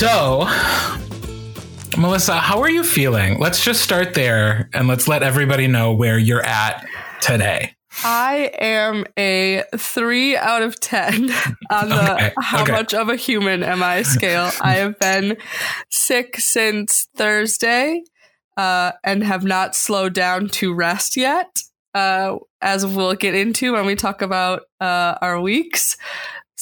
[0.00, 0.46] So,
[1.98, 3.38] Melissa, how are you feeling?
[3.38, 6.86] Let's just start there and let's let everybody know where you're at
[7.20, 7.74] today.
[8.02, 11.30] I am a three out of 10
[11.70, 12.72] on the Okay, how okay.
[12.72, 14.50] much of a human am I scale.
[14.62, 15.36] I have been
[15.90, 18.02] sick since Thursday
[18.56, 21.60] uh, and have not slowed down to rest yet,
[21.92, 25.98] uh, as we'll get into when we talk about uh, our weeks.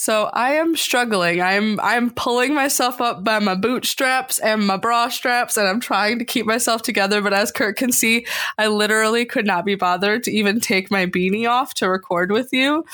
[0.00, 1.42] So I am struggling.
[1.42, 6.20] I'm I'm pulling myself up by my bootstraps and my bra straps, and I'm trying
[6.20, 7.20] to keep myself together.
[7.20, 8.24] But as Kurt can see,
[8.56, 12.50] I literally could not be bothered to even take my beanie off to record with
[12.52, 12.84] you.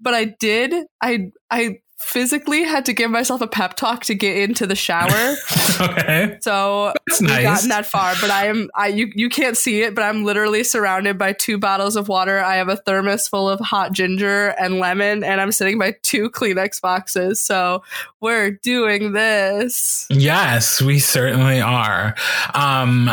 [0.00, 0.74] But I did.
[1.00, 5.36] I I physically had to give myself a pep talk to get into the shower.
[5.80, 6.36] Okay.
[6.40, 7.44] So That's we've nice.
[7.44, 10.64] gotten that far, but I am I you you can't see it, but I'm literally
[10.64, 12.40] surrounded by two bottles of water.
[12.40, 16.30] I have a thermos full of hot ginger and lemon, and I'm sitting by two
[16.30, 17.40] Kleenex boxes.
[17.40, 17.84] So
[18.20, 20.08] we're doing this.
[20.10, 22.16] Yes, we certainly are.
[22.54, 23.08] Um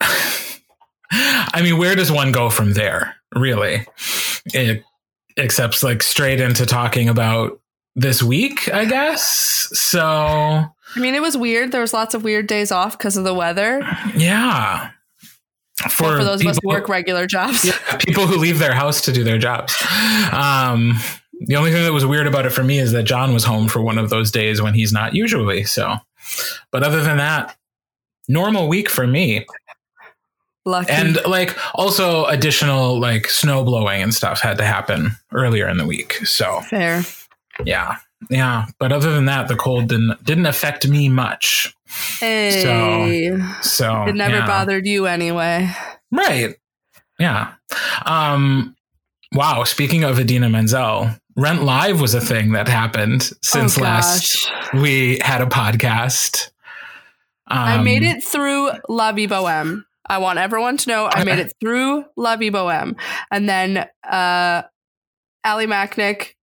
[1.12, 3.86] I mean, where does one go from there, really?
[4.52, 4.82] It,
[5.36, 7.60] except like straight into talking about
[7.94, 9.24] this week, I guess.
[9.72, 11.72] So, I mean, it was weird.
[11.72, 13.82] There was lots of weird days off because of the weather.
[14.16, 14.90] yeah.
[15.82, 17.64] For, For, for those of us who work regular jobs.
[17.64, 19.74] Yeah, people who leave their house to do their jobs.
[20.32, 20.94] Um,
[21.40, 23.68] the only thing that was weird about it for me is that John was home
[23.68, 25.64] for one of those days when he's not usually.
[25.64, 25.96] So,
[26.70, 27.56] but other than that,
[28.26, 29.46] normal week for me.
[30.66, 30.90] Lucky.
[30.90, 35.86] And like also additional like snow blowing and stuff had to happen earlier in the
[35.86, 36.14] week.
[36.26, 37.02] So fair.
[37.64, 38.66] yeah, yeah.
[38.80, 41.72] But other than that, the cold didn't didn't affect me much.
[42.18, 43.38] Hey.
[43.62, 44.46] So it never yeah.
[44.46, 45.70] bothered you anyway.
[46.10, 46.56] Right.
[47.20, 47.54] Yeah.
[48.04, 48.74] Um
[49.32, 54.50] wow, speaking of Idina Menzel, Rent Live was a thing that happened since Oh, last
[54.74, 56.50] we had a podcast.
[57.48, 59.84] Um, I made it through La Vie Boheme.
[60.08, 62.96] I want everyone to know I made it through La Vie Boheme.
[63.30, 64.62] And then uh
[65.44, 66.34] Allie Macknick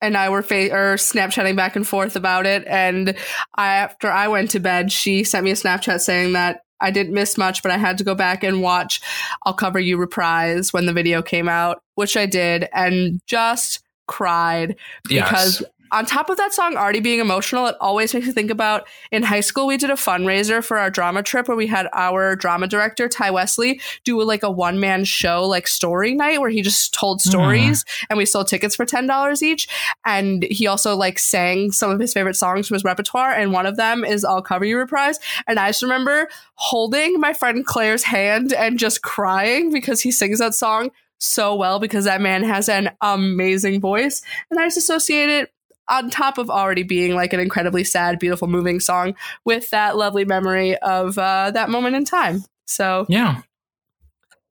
[0.00, 2.64] and I were fa- or Snapchatting back and forth about it.
[2.66, 3.16] And
[3.54, 7.14] I, after I went to bed, she sent me a Snapchat saying that I didn't
[7.14, 9.00] miss much, but I had to go back and watch
[9.44, 14.76] I'll Cover You reprise when the video came out, which I did, and just cried
[15.08, 15.62] yes.
[15.90, 19.22] On top of that song already being emotional, it always makes me think about in
[19.22, 22.66] high school we did a fundraiser for our drama trip where we had our drama
[22.66, 26.94] director Ty Wesley do like a one man show like story night where he just
[26.94, 27.30] told hmm.
[27.30, 29.68] stories and we sold tickets for ten dollars each.
[30.04, 33.66] And he also like sang some of his favorite songs from his repertoire, and one
[33.66, 35.18] of them is "I'll Cover You" reprise.
[35.46, 40.38] And I just remember holding my friend Claire's hand and just crying because he sings
[40.38, 45.30] that song so well because that man has an amazing voice and I just associate
[45.30, 45.50] it
[45.88, 49.14] on top of already being like an incredibly sad, beautiful, moving song
[49.44, 52.44] with that lovely memory of uh, that moment in time.
[52.66, 53.42] So, yeah.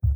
[0.03, 0.09] but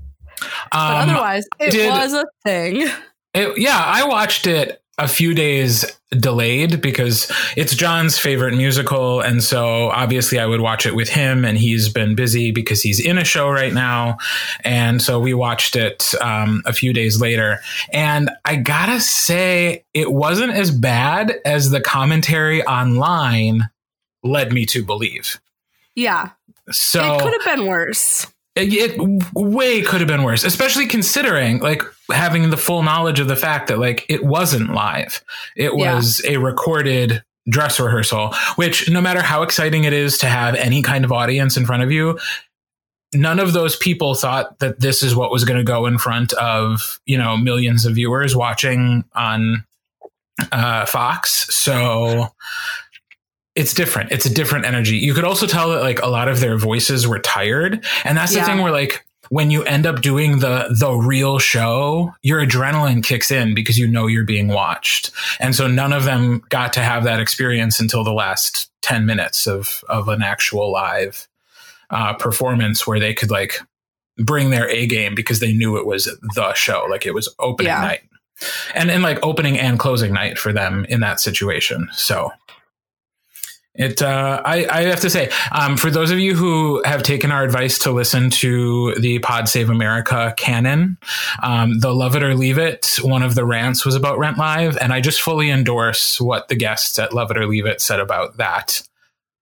[0.72, 2.88] Um, otherwise, it did- was a thing.
[3.34, 9.21] It, yeah, I watched it a few days delayed because it's John's favorite musical.
[9.21, 12.99] And so obviously I would watch it with him, and he's been busy because he's
[12.99, 14.17] in a show right now.
[14.63, 17.59] And so we watched it um, a few days later.
[17.93, 23.69] And I gotta say, it wasn't as bad as the commentary online
[24.23, 25.39] led me to believe.
[25.95, 26.31] Yeah,
[26.71, 28.25] So it could have been worse.
[28.59, 31.81] It, it way could have been worse, especially considering like
[32.11, 35.23] having the full knowledge of the fact that like it wasn't live.
[35.55, 35.95] It Yeah.
[35.95, 40.81] was a recorded dress rehearsal, which no matter how exciting it is to have any
[40.81, 42.19] kind of audience in front of you,
[43.13, 46.31] none of those people thought that this is what was going to go in front
[46.33, 49.65] of, you know, millions of viewers watching on
[50.51, 51.47] uh, Fox.
[51.55, 52.27] So
[53.59, 54.11] it's different.
[54.11, 54.97] It's a different energy.
[54.97, 57.85] You could also tell that like a lot of their voices were tired.
[58.06, 62.13] And that's the thing where like when you end up doing the the real show,
[62.23, 65.11] your adrenaline kicks in because you know you're being watched.
[65.39, 69.45] And so none of them got to have that experience until the last 10 minutes
[69.45, 71.27] of of an actual live
[71.89, 73.59] uh, performance where they could like
[74.17, 76.05] bring their A game because they knew it was
[76.35, 77.81] the show, like it was opening Yeah.
[77.81, 78.01] night.
[78.73, 81.88] And and like opening and closing night for them in that situation.
[81.91, 82.31] So
[83.79, 87.31] it, uh, I, I have to say, um, for those of you who have taken
[87.31, 90.97] our advice to listen to the Pod Save America canon,
[91.41, 94.77] um, the Love It or Leave It, one of the rants was about Rent Live,
[94.81, 98.01] and I just fully endorse what the guests at Love It or Leave It said
[98.01, 98.83] about that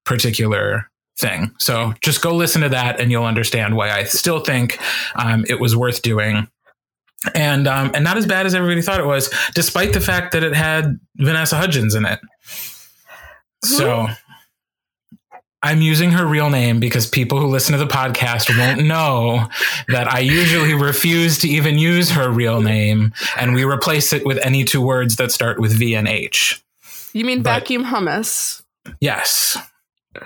[0.05, 0.87] particular
[1.17, 1.55] thing.
[1.57, 4.79] So just go listen to that, and you'll understand why I still think
[5.15, 6.47] um, it was worth doing.
[7.33, 10.43] And um, and not as bad as everybody thought it was, despite the fact that
[10.43, 12.19] it had Vanessa Hudgens in it.
[13.63, 14.07] So
[15.63, 19.47] I'm using her real name because people who listen to the podcast won't know
[19.87, 24.37] that I usually refuse to even use her real name and we replace it with
[24.45, 26.63] any two words that start with V and H.
[27.13, 28.61] You mean But- vacuum hummus?
[29.01, 29.57] Yes.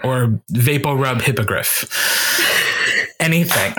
[0.03, 1.87] Or vapor Rub Hippogriff.
[3.19, 3.73] Anything.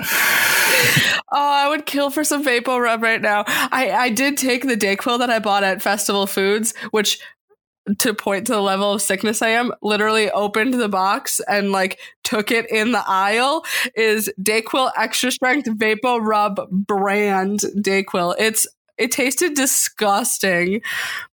[1.35, 3.43] Oh, I would kill for some Vapo Rub right now.
[3.47, 7.19] I, I did take the Dayquil that I bought at Festival Foods, which
[7.99, 11.99] to point to the level of sickness I am, literally opened the box and like
[12.23, 13.65] took it in the aisle
[13.95, 18.35] is Dayquil extra strength Vapo Rub brand Dayquil.
[18.39, 20.81] It's it tasted disgusting,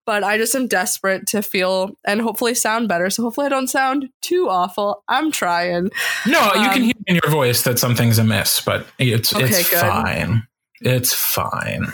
[0.06, 3.10] but I just am desperate to feel and hopefully sound better.
[3.10, 5.04] So hopefully I don't sound too awful.
[5.10, 5.90] I'm trying.
[6.26, 9.70] No, you Um, can hear in your voice that something's amiss, but it's Okay, it's
[9.70, 9.82] good.
[9.82, 10.48] fine.
[10.82, 11.88] It's fine.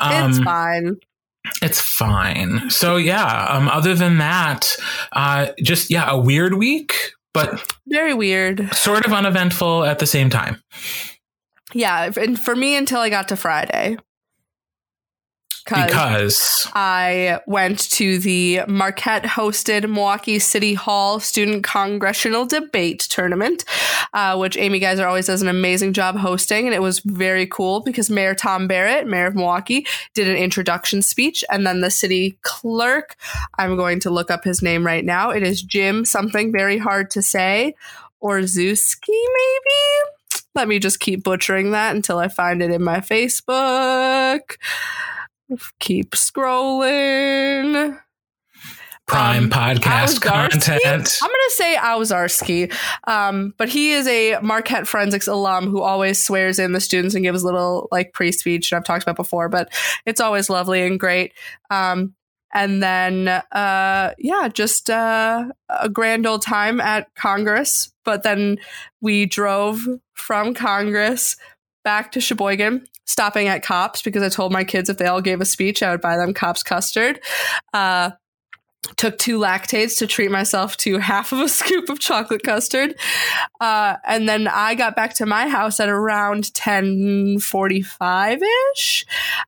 [0.00, 0.96] Um, it's fine.
[1.60, 2.70] It's fine.
[2.70, 3.46] So yeah.
[3.50, 3.68] Um.
[3.68, 4.76] Other than that,
[5.12, 6.94] uh, just yeah, a weird week,
[7.34, 8.72] but Very weird.
[8.74, 10.62] sort of uneventful at the same time.
[11.74, 13.96] Yeah, and for me until I got to Friday.
[15.64, 23.64] Cause I went to the Marquette hosted Milwaukee City Hall Student Congressional Debate Tournament,
[24.12, 26.66] uh, which Amy Geyser always does an amazing job hosting.
[26.66, 31.02] And it was very cool because Mayor Tom Barrett, Mayor of Milwaukee, did an introduction
[31.02, 31.44] speech.
[31.50, 33.16] And then the city clerk,
[33.58, 35.30] I'm going to look up his name right now.
[35.30, 37.74] It is Jim, something very hard to say,
[38.20, 40.42] or Zuski, maybe?
[40.54, 44.56] Let me just keep butchering that until I find it in my Facebook.
[45.78, 47.98] Keep scrolling.
[49.06, 51.18] prime Um, podcast content.
[51.22, 52.72] I'm going to say Owczarski,
[53.06, 57.24] um, but he is a Marquette Forensics alum who always swears in the students and
[57.24, 59.72] gives a little like pre speech that I've talked about before, but
[60.06, 61.32] it's always lovely and great.
[61.70, 62.14] Um,
[62.54, 67.92] and then, uh, yeah, just uh, a grand old time at Congress.
[68.04, 68.58] But then
[69.00, 71.36] we drove from Congress
[71.82, 75.40] back to Sheboygan, stopping at Kopp's because I told my kids if they all gave
[75.40, 77.20] a speech, I would buy them Kopp's custard.
[77.72, 78.10] Uh,
[78.96, 82.96] took two Lactaids to treat myself to half of a scoop of chocolate custard
[83.60, 89.04] uh, and then i got back to my house at around 10.45ish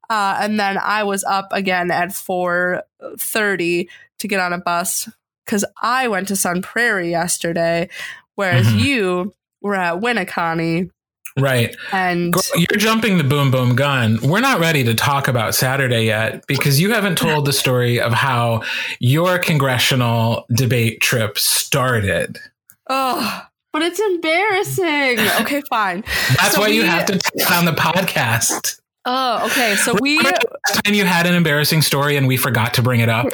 [0.08, 3.88] uh, and then i was up again at 4.30
[4.20, 5.08] to get on a bus
[5.44, 7.88] because i went to sun prairie yesterday
[8.36, 8.78] whereas Mhm.
[8.80, 10.90] you were at Winneconne
[11.36, 11.74] Right.
[11.92, 14.18] and Girl, You're jumping the boom boom gun.
[14.22, 18.12] We're not ready to talk about Saturday yet because you haven't told the story of
[18.12, 18.62] how
[19.00, 22.38] your congressional debate trip started.
[22.88, 23.42] oh
[23.72, 26.04] but it's embarrassing okay fine
[26.36, 28.80] That's So why you have to take on the podcast.
[29.04, 30.44] oh okay so we last
[30.84, 33.26] time you had an embarrassing story and we forgot to bring it up?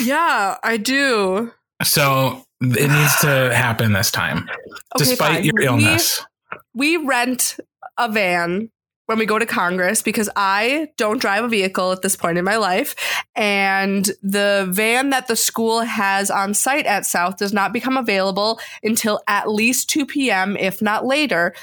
[0.00, 1.50] yeah i do
[1.82, 5.44] So it needs to happen this time, Okay, despite fine.
[5.44, 6.20] your illness.
[6.20, 6.26] we
[6.74, 7.58] rent
[7.98, 8.70] a van
[9.06, 12.44] when we go to Congress because I don't drive a vehicle at this point in
[12.44, 12.94] my life.
[13.34, 18.60] And the van that the school has on site at South does not become available
[18.82, 21.54] until at least 2 p.m., if not later.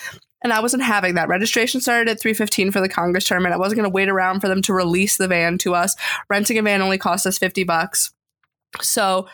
[0.44, 1.28] And I wasn't having that.
[1.28, 3.54] Registration started at 3:15 for the Congress tournament.
[3.54, 5.96] I wasn't going to wait around for them to release the van to us.
[6.30, 8.12] Renting a van only cost us 50 bucks.
[8.82, 9.28] So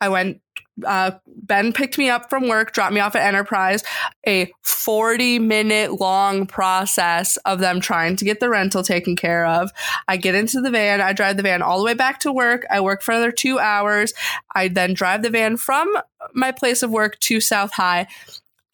[0.00, 0.40] I went
[0.84, 3.82] uh, Ben picked me up from work, dropped me off at Enterprise
[4.26, 9.70] a 40 minute long process of them trying to get the rental taken care of.
[10.08, 12.64] I get into the van, I drive the van all the way back to work.
[12.70, 14.12] I work for another two hours.
[14.54, 15.94] I then drive the van from
[16.34, 18.06] my place of work to South High.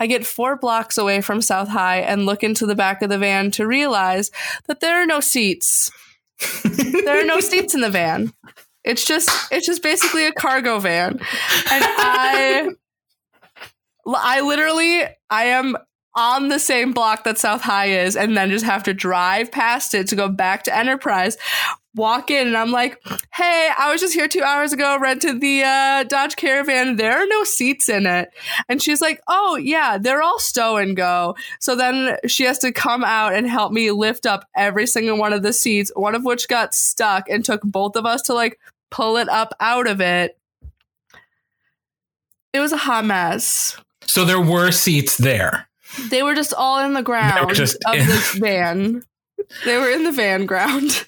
[0.01, 3.19] I get four blocks away from South High and look into the back of the
[3.19, 4.33] van to realize
[4.67, 5.93] that there are no seats.
[6.65, 8.33] there are no seats in the van.
[8.85, 11.13] It's just it's just basically a cargo van.
[11.13, 11.21] And
[11.85, 12.69] I
[14.07, 15.77] I literally I am
[16.15, 19.95] on the same block that South High is and then just have to drive past
[19.95, 21.39] it to go back to Enterprise.
[21.95, 22.99] Walk in and I'm like,
[23.35, 26.97] "Hey, I was just here 2 hours ago, rented the uh, Dodge Caravan.
[26.97, 28.31] There are no seats in it."
[28.67, 32.73] And she's like, "Oh, yeah, they're all stow and go." So then she has to
[32.73, 36.25] come out and help me lift up every single one of the seats, one of
[36.25, 38.59] which got stuck and took both of us to like
[38.93, 40.39] pull it up out of it.
[42.53, 43.77] It was a hot mess.
[44.07, 45.69] So there were seats there.
[46.11, 49.03] They were just all in the ground just of in- the van.
[49.65, 51.07] They were in the van ground.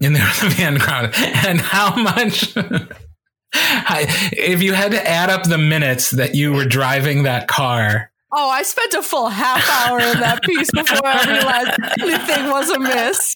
[0.00, 1.12] in the van crowd.
[1.46, 2.52] And how much,
[3.54, 8.50] if you had to add up the minutes that you were driving that car, Oh,
[8.50, 13.34] I spent a full half hour in that piece before I realized anything was amiss.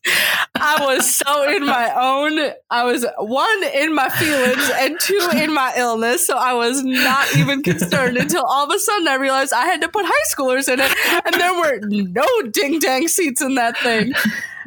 [0.55, 2.53] I was so in my own.
[2.69, 6.27] I was one in my feelings and two in my illness.
[6.27, 9.81] So I was not even concerned until all of a sudden I realized I had
[9.81, 13.79] to put high schoolers in it, and there were no ding dang seats in that
[13.79, 14.13] thing.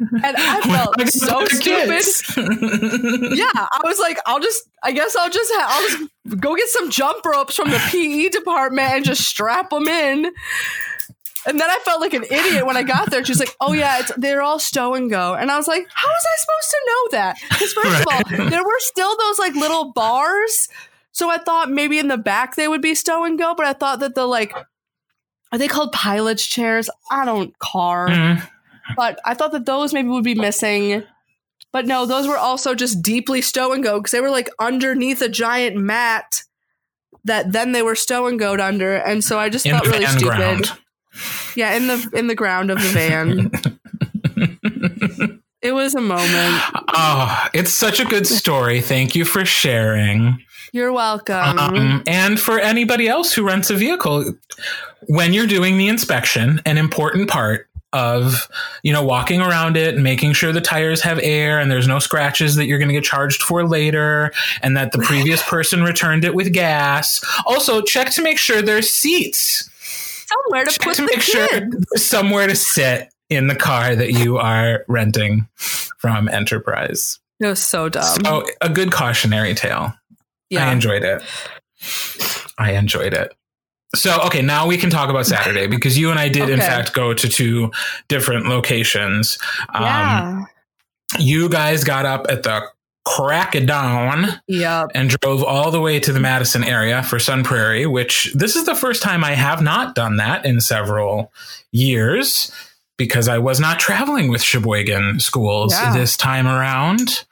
[0.00, 2.02] And I felt so stupid.
[3.38, 6.68] yeah, I was like, I'll just, I guess I'll just, ha- I'll just go get
[6.68, 10.32] some jump ropes from the PE department and just strap them in.
[11.46, 13.22] And then I felt like an idiot when I got there.
[13.24, 16.08] She's like, "Oh yeah, it's, they're all stow and go," and I was like, "How
[16.08, 18.22] was I supposed to know that?" Because first right.
[18.22, 20.68] of all, there were still those like little bars,
[21.12, 23.74] so I thought maybe in the back they would be stow and go, but I
[23.74, 24.54] thought that the like
[25.54, 26.90] are they called pilot's chairs?
[27.12, 28.08] I don't car.
[28.08, 28.48] Mm.
[28.96, 31.04] But I thought that those maybe would be missing.
[31.74, 35.20] But no, those were also just deeply stow and go because they were like underneath
[35.20, 36.44] a giant mat
[37.24, 38.94] that then they were stow and go under.
[38.94, 40.36] And so I just in felt really stupid.
[40.36, 40.72] Ground.
[41.56, 43.50] Yeah, in the in the ground of the van.
[45.62, 46.62] it was a moment.
[46.94, 48.80] Oh, it's such a good story.
[48.80, 50.38] Thank you for sharing.
[50.72, 51.58] You're welcome.
[51.58, 54.32] Um, and for anybody else who rents a vehicle,
[55.08, 58.48] when you're doing the inspection, an important part of
[58.82, 62.00] you know walking around it and making sure the tires have air and there's no
[62.00, 64.32] scratches that you're going to get charged for later
[64.62, 67.24] and that the previous person returned it with gas.
[67.46, 69.70] Also check to make sure there's seats.
[70.26, 71.48] Somewhere to check put to make sure
[71.94, 77.20] somewhere to sit in the car that you are renting from enterprise.
[77.38, 78.02] It was so dumb.
[78.24, 79.94] So a good cautionary tale.
[80.50, 80.68] Yeah.
[80.68, 81.22] i enjoyed it.
[82.58, 83.34] I enjoyed it
[83.94, 86.52] so, okay, now we can talk about Saturday because you and I did, okay.
[86.52, 87.70] in fact, go to two
[88.08, 89.38] different locations.
[89.72, 90.20] Yeah.
[90.20, 90.46] Um,
[91.18, 92.62] you guys got up at the
[93.04, 94.90] crack of dawn yep.
[94.94, 98.64] and drove all the way to the Madison area for Sun Prairie, which this is
[98.64, 101.30] the first time I have not done that in several
[101.70, 102.50] years
[102.96, 105.92] because I was not traveling with Sheboygan schools yeah.
[105.92, 107.24] this time around.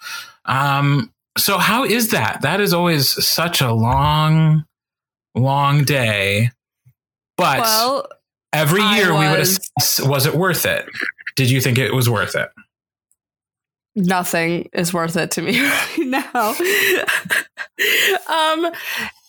[0.45, 2.43] Um, so, how is that?
[2.43, 4.67] That is always such a long
[5.35, 6.51] long day.
[7.37, 8.09] But well,
[8.53, 10.87] every year was, we would assess was it worth it?
[11.37, 12.51] Did you think it was worth it?
[13.95, 16.55] Nothing is worth it to me right now.
[18.29, 18.73] um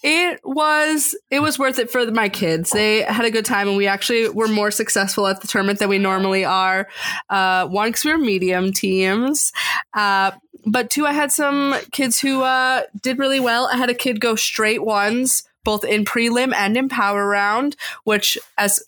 [0.04, 2.72] it was it was worth it for my kids.
[2.72, 5.88] They had a good time, and we actually were more successful at the tournament than
[5.88, 6.90] we normally are.
[7.30, 9.54] Uh, one because we were medium teams,
[9.94, 10.32] uh,
[10.66, 13.70] but two, I had some kids who uh, did really well.
[13.72, 18.38] I had a kid go straight ones both in prelim and in power round, which
[18.58, 18.84] as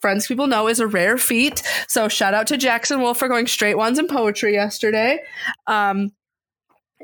[0.00, 1.62] friends people know is a rare feat.
[1.88, 5.20] So shout out to Jackson Wolf for going straight ones in poetry yesterday.
[5.66, 6.12] Um,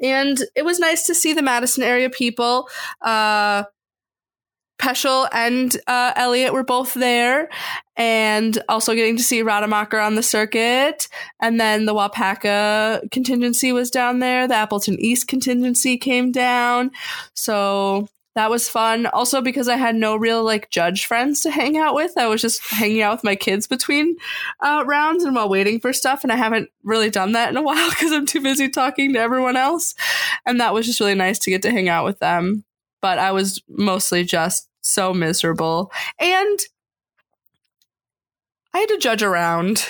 [0.02, 2.68] and it was nice to see the Madison area people.
[3.00, 3.64] Uh,
[4.78, 7.48] Peschel and uh, Elliot were both there,
[7.96, 11.08] and also getting to see Rademacher on the circuit.
[11.40, 14.46] And then the Waupaca contingency was down there.
[14.46, 16.92] The Appleton East contingency came down.
[17.34, 18.08] So
[18.38, 19.06] that was fun.
[19.06, 22.16] Also because I had no real like judge friends to hang out with.
[22.16, 24.16] I was just hanging out with my kids between
[24.60, 26.22] uh, rounds and while waiting for stuff.
[26.22, 29.18] And I haven't really done that in a while because I'm too busy talking to
[29.18, 29.96] everyone else.
[30.46, 32.64] And that was just really nice to get to hang out with them.
[33.02, 35.90] But I was mostly just so miserable.
[36.20, 36.60] And
[38.72, 39.84] I had to judge around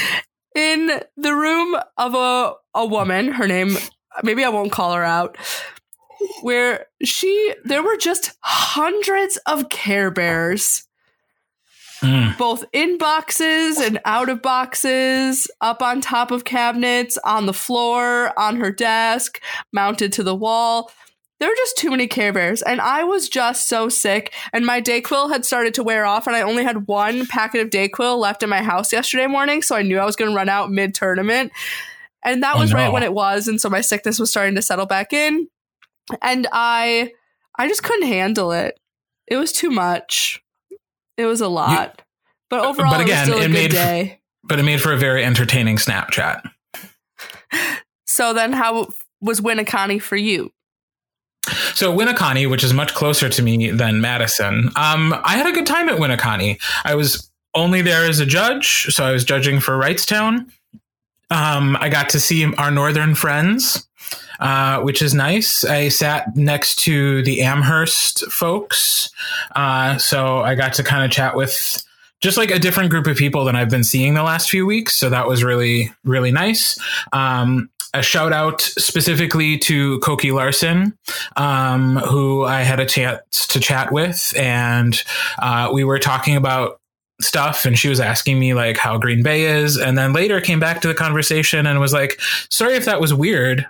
[0.56, 3.30] in the room of a, a woman.
[3.30, 3.76] Her name,
[4.24, 5.38] maybe I won't call her out
[6.42, 10.84] where she there were just hundreds of care bears
[12.00, 12.36] mm.
[12.38, 18.38] both in boxes and out of boxes up on top of cabinets on the floor
[18.38, 19.40] on her desk
[19.72, 20.90] mounted to the wall
[21.40, 24.80] there were just too many care bears and i was just so sick and my
[24.80, 28.42] dayquil had started to wear off and i only had one packet of dayquil left
[28.42, 30.94] in my house yesterday morning so i knew i was going to run out mid
[30.94, 31.52] tournament
[32.24, 32.76] and that oh, was no.
[32.76, 35.48] right when it was and so my sickness was starting to settle back in
[36.22, 37.12] and I
[37.58, 38.78] I just couldn't handle it.
[39.26, 40.42] It was too much.
[41.16, 41.96] It was a lot.
[41.96, 42.04] You,
[42.50, 44.20] but overall, but again, it, it made day.
[44.42, 46.42] For, but it made for a very entertaining Snapchat.
[48.06, 48.86] So then, how
[49.20, 50.52] was Winneconne for you?
[51.74, 55.66] So Winneconne, which is much closer to me than Madison, um, I had a good
[55.66, 56.60] time at Winneconne.
[56.84, 60.48] I was only there as a judge, so I was judging for Wrightstown.
[61.30, 63.88] Um, I got to see our northern friends
[64.40, 65.64] uh, which is nice.
[65.64, 69.10] I sat next to the Amherst folks,
[69.56, 71.82] uh, so I got to kind of chat with
[72.20, 74.96] just like a different group of people than I've been seeing the last few weeks.
[74.96, 76.78] So that was really, really nice.
[77.12, 80.98] Um, a shout out specifically to Koki Larson,
[81.36, 85.00] um, who I had a chance to chat with, and
[85.38, 86.80] uh, we were talking about
[87.20, 90.58] stuff and she was asking me like how Green Bay is and then later came
[90.58, 93.64] back to the conversation and was like sorry if that was weird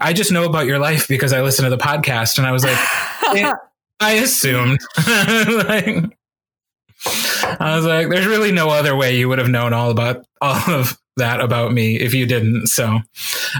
[0.00, 2.64] I just know about your life because I listen to the podcast and I was
[2.64, 2.78] like
[4.00, 4.78] I assumed.
[5.06, 6.16] Like
[7.60, 10.68] I was like there's really no other way you would have known all about all
[10.68, 12.66] of that about me if you didn't.
[12.66, 12.98] So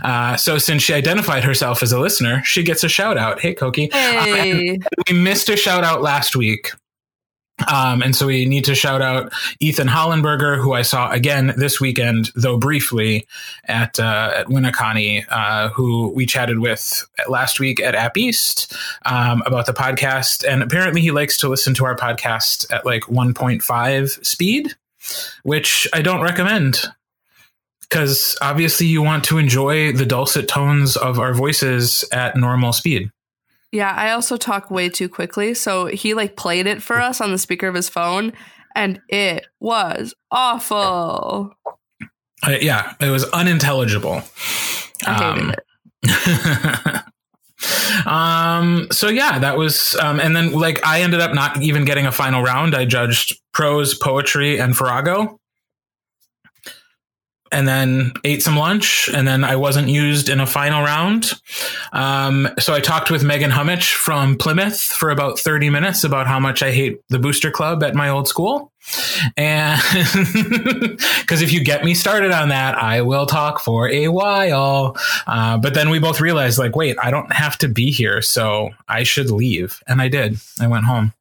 [0.02, 3.54] uh, so since she identified herself as a listener she gets a shout out hey
[3.54, 3.88] Koki.
[3.92, 4.76] Hey.
[4.76, 6.72] uh, we missed a shout out last week
[7.66, 11.80] um, and so we need to shout out Ethan Hollenberger, who I saw again this
[11.80, 13.26] weekend, though briefly,
[13.64, 18.72] at uh, at Winneconne, uh, who we chatted with last week at App East
[19.04, 20.46] um, about the podcast.
[20.48, 24.74] And apparently, he likes to listen to our podcast at like 1.5 speed,
[25.42, 26.80] which I don't recommend
[27.88, 33.10] because obviously you want to enjoy the dulcet tones of our voices at normal speed.
[33.72, 35.52] Yeah, I also talk way too quickly.
[35.54, 38.32] So he like played it for us on the speaker of his phone
[38.74, 41.52] and it was awful.
[42.46, 44.22] Uh, yeah, it was unintelligible.
[45.06, 45.54] I hated Um,
[46.04, 47.02] it.
[48.06, 52.06] um so yeah that was um and then like i ended up not even getting
[52.06, 55.40] a final round i judged prose poetry and farrago
[57.52, 61.32] and then ate some lunch and then i wasn't used in a final round.
[61.92, 66.38] Um, so i talked with megan hummich from plymouth for about 30 minutes about how
[66.38, 68.72] much i hate the booster club at my old school.
[69.36, 69.80] And
[71.20, 74.96] because if you get me started on that i will talk for a while.
[75.26, 78.70] Uh, but then we both realized like wait i don't have to be here so
[78.88, 79.82] i should leave.
[79.86, 80.38] And i did.
[80.60, 81.12] I went home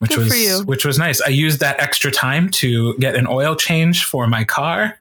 [0.00, 1.20] which Good was which was nice.
[1.20, 4.98] I used that extra time to get an oil change for my car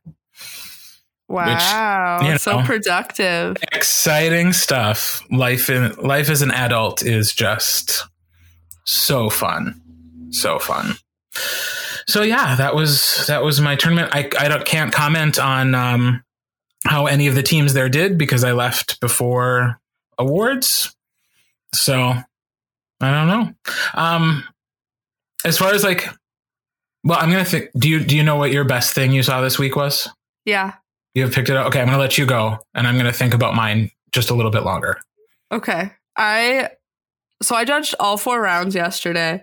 [1.30, 2.20] Wow.
[2.24, 2.66] you so know.
[2.66, 3.58] productive.
[3.72, 8.06] exciting stuff life in life as an adult is just
[8.86, 9.80] so fun
[10.32, 10.96] so fun
[12.08, 16.24] so yeah that was that was my tournament i i don't, can't comment on um
[16.86, 19.80] how any of the teams there did because i left before
[20.18, 20.96] awards
[21.74, 22.14] so
[23.02, 23.54] i don't know
[23.94, 24.44] um
[25.46, 26.08] as far as like
[27.04, 29.42] well i'm gonna think do you do you know what your best thing you saw
[29.42, 30.10] this week was
[30.46, 30.74] Yeah.
[31.14, 31.68] You have picked it up.
[31.68, 34.30] Okay, I'm going to let you go, and I'm going to think about mine just
[34.30, 35.00] a little bit longer.
[35.52, 35.92] Okay.
[36.16, 36.70] I
[37.42, 39.42] so I judged all four rounds yesterday,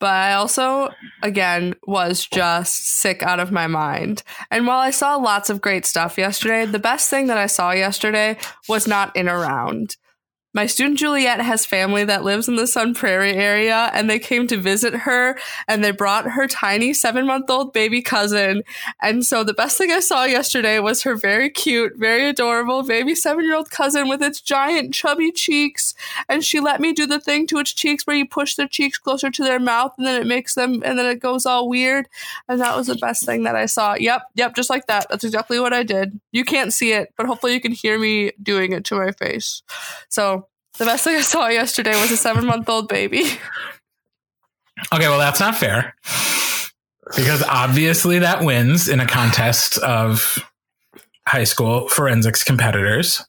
[0.00, 0.90] but I also
[1.22, 4.22] again was just sick out of my mind.
[4.50, 7.70] And while I saw lots of great stuff yesterday, the best thing that I saw
[7.70, 8.36] yesterday
[8.68, 9.96] was not in a round.
[10.56, 14.46] My student Juliet has family that lives in the Sun Prairie area, and they came
[14.46, 15.38] to visit her,
[15.68, 18.62] and they brought her tiny seven month old baby cousin.
[19.02, 23.14] And so the best thing I saw yesterday was her very cute, very adorable baby
[23.14, 25.94] seven year old cousin with its giant chubby cheeks.
[26.26, 28.96] And she let me do the thing to its cheeks where you push their cheeks
[28.96, 32.08] closer to their mouth and then it makes them, and then it goes all weird.
[32.48, 33.92] And that was the best thing that I saw.
[33.92, 35.06] Yep, yep, just like that.
[35.10, 36.18] That's exactly what I did.
[36.32, 39.60] You can't see it, but hopefully you can hear me doing it to my face.
[40.08, 40.45] So
[40.78, 43.24] the best thing I saw yesterday was a seven month old baby.
[44.92, 45.94] Okay, well, that's not fair
[47.14, 50.38] because obviously that wins in a contest of
[51.26, 53.24] high school forensics competitors.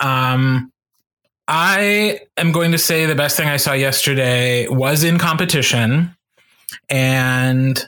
[0.00, 0.72] Um,
[1.48, 6.14] I am going to say the best thing I saw yesterday was in competition,
[6.90, 7.82] and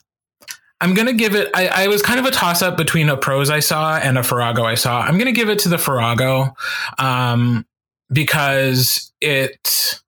[0.81, 1.51] I'm going to give it.
[1.55, 4.23] I, I was kind of a toss up between a prose I saw and a
[4.23, 5.01] Farrago I saw.
[5.01, 6.55] I'm going to give it to the Farrago
[6.99, 7.67] um,
[8.13, 10.01] because it.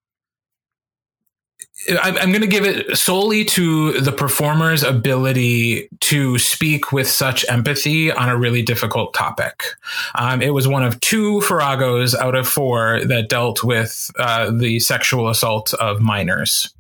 [2.01, 8.13] I'm going to give it solely to the performer's ability to speak with such empathy
[8.13, 9.65] on a really difficult topic.
[10.15, 14.79] Um, it was one of two Farragos out of four that dealt with uh, the
[14.79, 16.73] sexual assault of minors.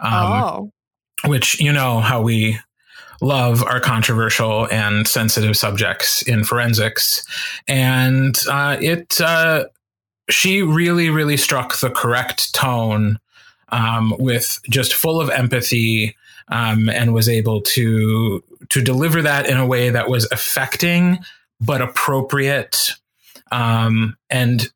[0.00, 0.72] Um, oh.
[1.26, 2.58] which you know how we
[3.20, 7.24] love our controversial and sensitive subjects in forensics
[7.68, 9.64] and uh, it uh,
[10.28, 13.18] she really really struck the correct tone
[13.70, 16.16] um, with just full of empathy
[16.48, 21.18] um, and was able to to deliver that in a way that was affecting
[21.60, 22.94] but appropriate
[23.50, 24.72] um, and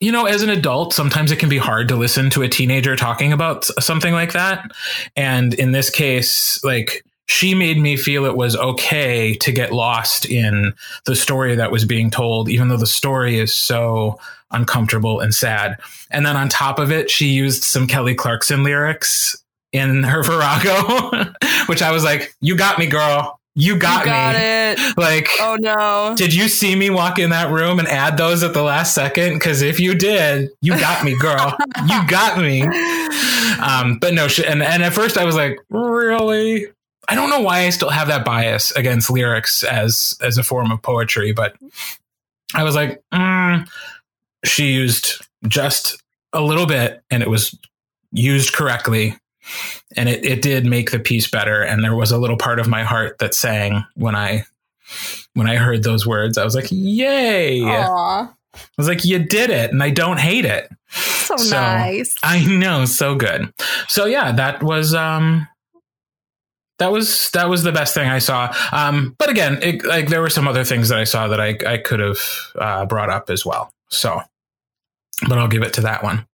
[0.00, 2.94] you know, as an adult, sometimes it can be hard to listen to a teenager
[2.94, 4.70] talking about something like that.
[5.16, 10.26] And in this case, like she made me feel it was okay to get lost
[10.26, 10.74] in
[11.06, 14.18] the story that was being told, even though the story is so
[14.50, 15.78] uncomfortable and sad.
[16.10, 19.36] And then on top of it, she used some Kelly Clarkson lyrics
[19.72, 21.32] in her Farrago,
[21.66, 23.40] which I was like, you got me, girl.
[23.56, 24.40] You got, you got me.
[24.42, 24.98] it.
[24.98, 26.14] Like, Oh no.
[26.16, 29.34] did you see me walk in that room and add those at the last second?
[29.34, 31.56] Because if you did, you got me, girl.
[31.86, 32.68] you got me.
[33.60, 36.66] Um, but no, sh- and and at first I was like, really?
[37.08, 40.70] I don't know why I still have that bias against lyrics as as a form
[40.70, 41.54] of poetry, but
[42.54, 43.68] I was like, mm,
[44.44, 47.56] she used just a little bit, and it was
[48.12, 49.16] used correctly,
[49.96, 51.62] and it it did make the piece better.
[51.62, 54.44] And there was a little part of my heart that sang when I
[55.34, 56.38] when I heard those words.
[56.38, 57.62] I was like, yay!
[58.54, 60.70] I was like, you did it, and I don't hate it.
[60.90, 62.14] So, So- nice.
[62.22, 63.52] I know, so good.
[63.88, 65.48] So yeah, that was um
[66.78, 68.54] that was that was the best thing I saw.
[68.72, 71.56] Um but again, it, like there were some other things that I saw that I
[71.66, 72.18] I could have
[72.58, 73.70] uh, brought up as well.
[73.90, 74.20] So
[75.28, 76.26] but I'll give it to that one.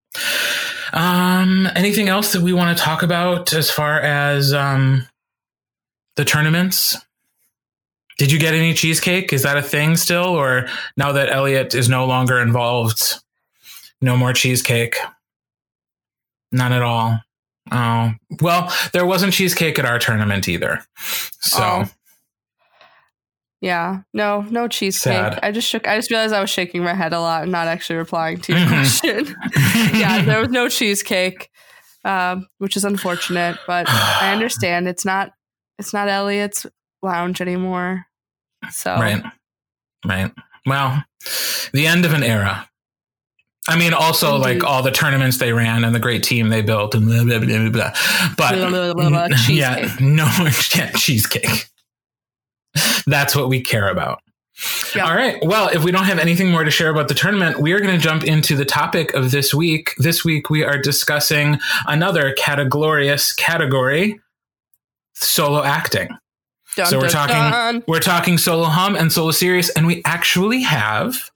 [0.92, 5.06] Um anything else that we want to talk about as far as um
[6.16, 6.96] the tournaments?
[8.18, 9.32] Did you get any cheesecake?
[9.32, 13.14] Is that a thing still or now that Elliot is no longer involved
[14.02, 14.96] no more cheesecake?
[16.52, 17.20] None at all.
[17.72, 20.84] Oh, well, there wasn't cheesecake at our tournament either.
[21.40, 21.84] So, Oh.
[23.60, 24.02] Yeah.
[24.14, 25.12] No, no cheesecake.
[25.12, 25.38] Sad.
[25.42, 27.66] I just shook I just realized I was shaking my head a lot and not
[27.68, 28.68] actually replying to your Mhm.
[28.68, 29.36] question.
[30.00, 31.50] yeah, there was no cheesecake.
[32.02, 35.32] Um, which is unfortunate, but I understand it's not
[35.78, 36.64] it's not Elliot's
[37.02, 38.06] lounge anymore.
[38.70, 39.22] So right.
[40.06, 40.32] Right.
[40.64, 41.04] Well,
[41.74, 42.69] the end of an era.
[43.70, 44.44] I mean, also Indeed.
[44.44, 47.38] like all the tournaments they ran and the great team they built and blah, blah,
[47.38, 47.92] blah, blah, blah.
[48.36, 51.68] But Blah, blah, blah, blah, yeah, no more cheesecake.
[53.06, 54.22] That's what we care about.
[54.94, 55.06] Yeah.
[55.06, 55.38] All right.
[55.42, 57.94] Well, if we don't have anything more to share about the tournament, we are going
[57.96, 59.94] to jump into the topic of this week.
[59.98, 64.20] This week, we are discussing another categorious category
[65.14, 66.08] solo acting.
[66.80, 67.84] Dun, So we're dun, talking- dun.
[67.86, 71.30] We're talking solo hum and solo serious, and we actually have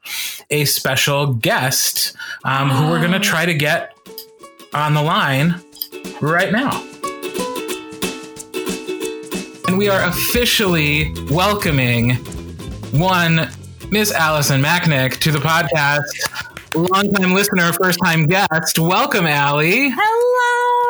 [0.51, 3.95] a special guest um, who we're going to try to get
[4.73, 5.57] on the line
[6.23, 6.83] right now.
[9.69, 12.15] And we are officially welcoming
[12.93, 13.49] one
[13.91, 16.03] Miss Allison Macknick to the podcast.
[16.75, 18.79] Longtime listener, first time guest.
[18.79, 19.91] Welcome, Allie.
[19.95, 20.84] Hello.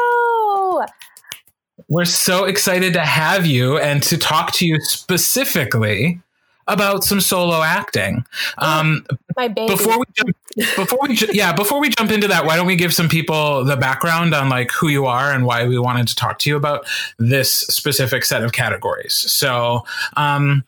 [1.88, 6.20] We're so excited to have you and to talk to you specifically
[6.66, 8.24] about some solo acting.
[8.56, 9.04] Um,
[9.36, 9.70] My baby.
[9.70, 10.30] before we jump,
[10.76, 13.64] before we ju- yeah before we jump into that, why don't we give some people
[13.64, 16.56] the background on like who you are and why we wanted to talk to you
[16.56, 16.86] about
[17.18, 19.14] this specific set of categories.
[19.14, 19.84] So,
[20.16, 20.64] um,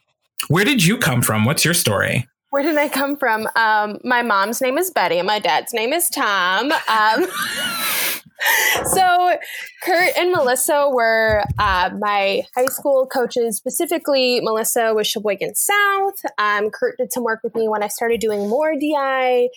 [0.49, 1.47] where did you come from?
[1.47, 2.29] What's your story?
[2.51, 3.49] Where did I come from?
[3.57, 6.73] Um, my mom's name is Betty and my dad's name is Tom.
[6.89, 7.27] Um,
[8.85, 9.37] so
[9.83, 13.57] Kurt and Melissa were uh, my high school coaches.
[13.57, 16.15] Specifically, Melissa was Sheboygan South.
[16.39, 19.49] Um, Kurt did some work with me when I started doing more DI,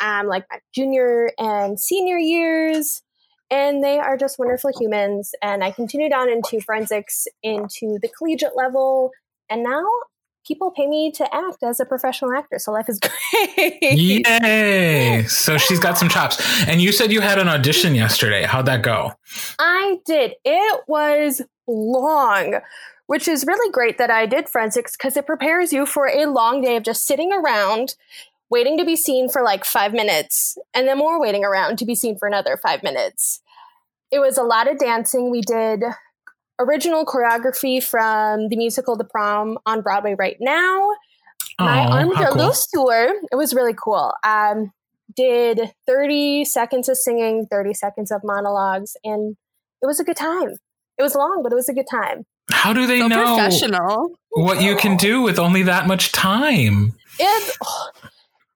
[0.00, 3.02] um, like my junior and senior years.
[3.50, 5.32] And they are just wonderful humans.
[5.40, 9.12] And I continued on into forensics into the collegiate level.
[9.48, 9.84] And now
[10.46, 12.58] people pay me to act as a professional actor.
[12.58, 13.00] So life is
[13.56, 13.78] great.
[13.82, 15.24] Yay!
[15.36, 16.66] So she's got some chops.
[16.66, 18.44] And you said you had an audition yesterday.
[18.44, 19.12] How'd that go?
[19.58, 20.34] I did.
[20.44, 22.60] It was long,
[23.06, 26.62] which is really great that I did forensics because it prepares you for a long
[26.62, 27.96] day of just sitting around
[28.50, 31.94] waiting to be seen for like five minutes and then more waiting around to be
[31.94, 33.40] seen for another five minutes.
[34.10, 35.30] It was a lot of dancing.
[35.30, 35.82] We did
[36.58, 40.90] original choreography from the musical The Prom on Broadway right now.
[41.60, 42.46] My Oh, Arm how cool.
[42.46, 43.14] Loose tour.
[43.32, 44.12] It was really cool.
[44.24, 44.72] Um,
[45.14, 49.36] did 30 seconds of singing, 30 seconds of monologues, and
[49.82, 50.50] it was a good time.
[50.98, 52.24] It was long, but it was a good time.
[52.50, 54.10] How do they So know professional.
[54.30, 56.94] what you can do with only that much time?
[57.18, 57.56] It,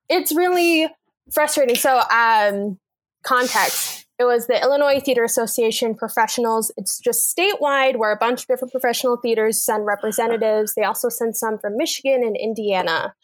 [0.08, 0.88] it's really
[1.32, 1.76] frustrating.
[1.76, 2.78] So, um,
[3.22, 3.99] context.
[4.20, 6.70] It was the Illinois Theater Association professionals.
[6.76, 10.74] It's just statewide where a bunch of different professional theaters send representatives.
[10.74, 13.14] They also send some from Michigan and Indiana.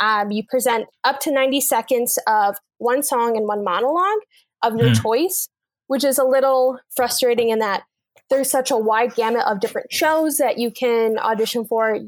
[0.00, 4.20] Um, you present up to 90 seconds of one song and one monologue
[4.62, 5.02] of your Hmm.
[5.02, 5.48] choice,
[5.88, 7.82] which is a little frustrating in that
[8.30, 11.98] there's such a wide gamut of different shows that you can audition for.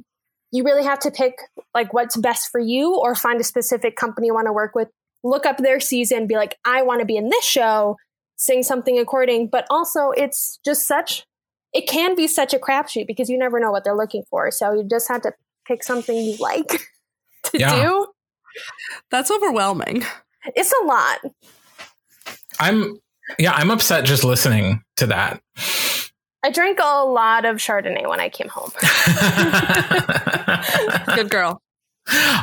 [0.52, 1.34] You really have to pick
[1.74, 4.86] like what's best for you or find a specific company you want to work with.
[5.24, 7.96] Look up their season, be like, I want to be in this show,
[8.36, 9.48] sing something according.
[9.48, 11.24] But also, it's just such,
[11.72, 14.50] it can be such a crapshoot because you never know what they're looking for.
[14.50, 15.32] So you just have to
[15.66, 16.68] pick something you like
[17.44, 17.74] to Yeah.
[17.82, 18.06] do.
[19.10, 20.04] That's overwhelming.
[20.54, 21.18] It's a lot.
[22.60, 22.96] I'm
[23.38, 25.40] yeah, I'm upset just listening to that.
[26.42, 28.70] I drank a lot of Chardonnay when I came home.
[31.16, 31.60] Good girl.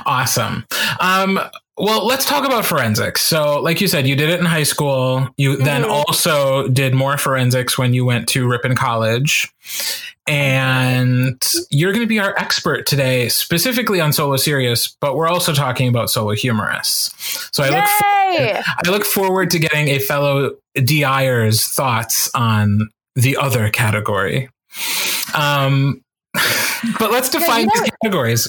[0.06, 0.66] awesome.
[1.00, 1.40] Um,
[1.78, 3.22] well, let's talk about forensics.
[3.22, 5.28] So, like you said, you did it in high school.
[5.38, 5.90] You then Mhm.
[5.90, 9.50] also did more forensics when you went to Ripon College.
[10.28, 15.54] And you're going to be our expert today, specifically on Solo Serious, but we're also
[15.54, 17.12] talking about Solo Humorous.
[17.52, 18.62] So I look Yay!
[18.64, 24.50] I look forward to getting a fellow DIer's thoughts on the other category.
[25.36, 26.02] Um,
[27.00, 28.48] but let's define you know- these categories.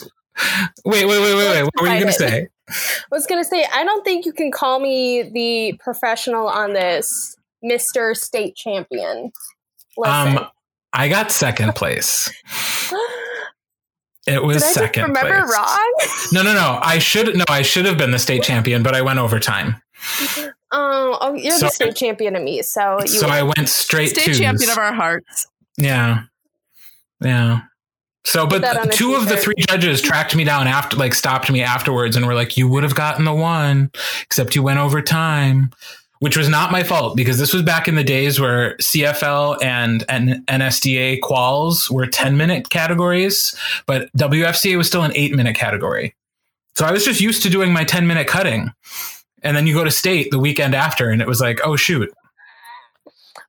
[0.85, 1.63] Wait, wait, wait, wait, wait.
[1.65, 2.49] What were you going to say?
[2.71, 2.75] I
[3.11, 8.15] was gonna say, I don't think you can call me the professional on this, Mister
[8.15, 9.33] State Champion.
[9.97, 10.47] Listen, Um,
[10.93, 12.31] I got second place.
[14.27, 15.55] It was did I just second remember place.
[15.55, 15.95] wrong?
[16.33, 16.79] No, no, no.
[16.83, 17.45] I should no.
[17.47, 19.83] I should have been the state champion, but I went overtime.
[20.73, 23.07] Oh, oh, you're So- the state champion of me, so you.
[23.09, 25.47] So I went straight State to champion of our hearts.
[25.77, 26.23] Yeah.
[27.21, 27.61] Yeah.
[28.25, 31.15] So, but that on a two of the three judges tracked me down after, like,
[31.15, 33.91] stopped me afterwards and were like, you would have gotten the one,
[34.23, 35.71] except you went over time,
[36.21, 40.05] which was not my fault because this was back in the days where CFL and,
[40.09, 46.15] and NSDA quals were 10 minute categories, but WFCA was still an eight minute category.
[46.77, 48.73] So I was just used to doing my 10 minute cutting.
[49.43, 52.11] And then you go to state the weekend after, and it was like, oh, shoot,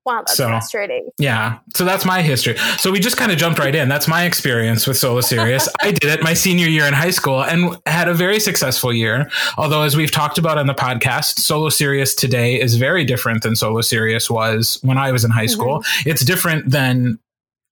[0.05, 1.09] wow, that's so- frustrating.
[1.17, 1.59] yeah.
[1.75, 2.57] So that's my history.
[2.77, 3.89] So we just kind of jumped right in.
[3.89, 5.67] That's my experience with Solo Serious.
[5.81, 9.29] I did it my senior year in high school and had a very successful year.
[9.57, 13.55] Although, as we've talked about on the podcast, Solo Serious today is very different than
[13.55, 15.83] Solo Serious was when I was in high school.
[16.05, 17.19] It's different than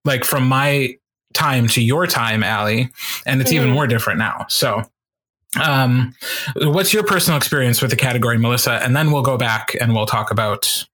[0.04, 0.96] like from my
[1.32, 2.90] time to your time, Allie,
[3.26, 3.74] and it's even Mhm.
[3.74, 4.46] more different now.
[4.48, 4.82] So,
[5.62, 6.14] um,
[6.56, 8.72] what's your personal experience with the category, Melissa?
[8.82, 10.84] And then we'll go back and we'll talk about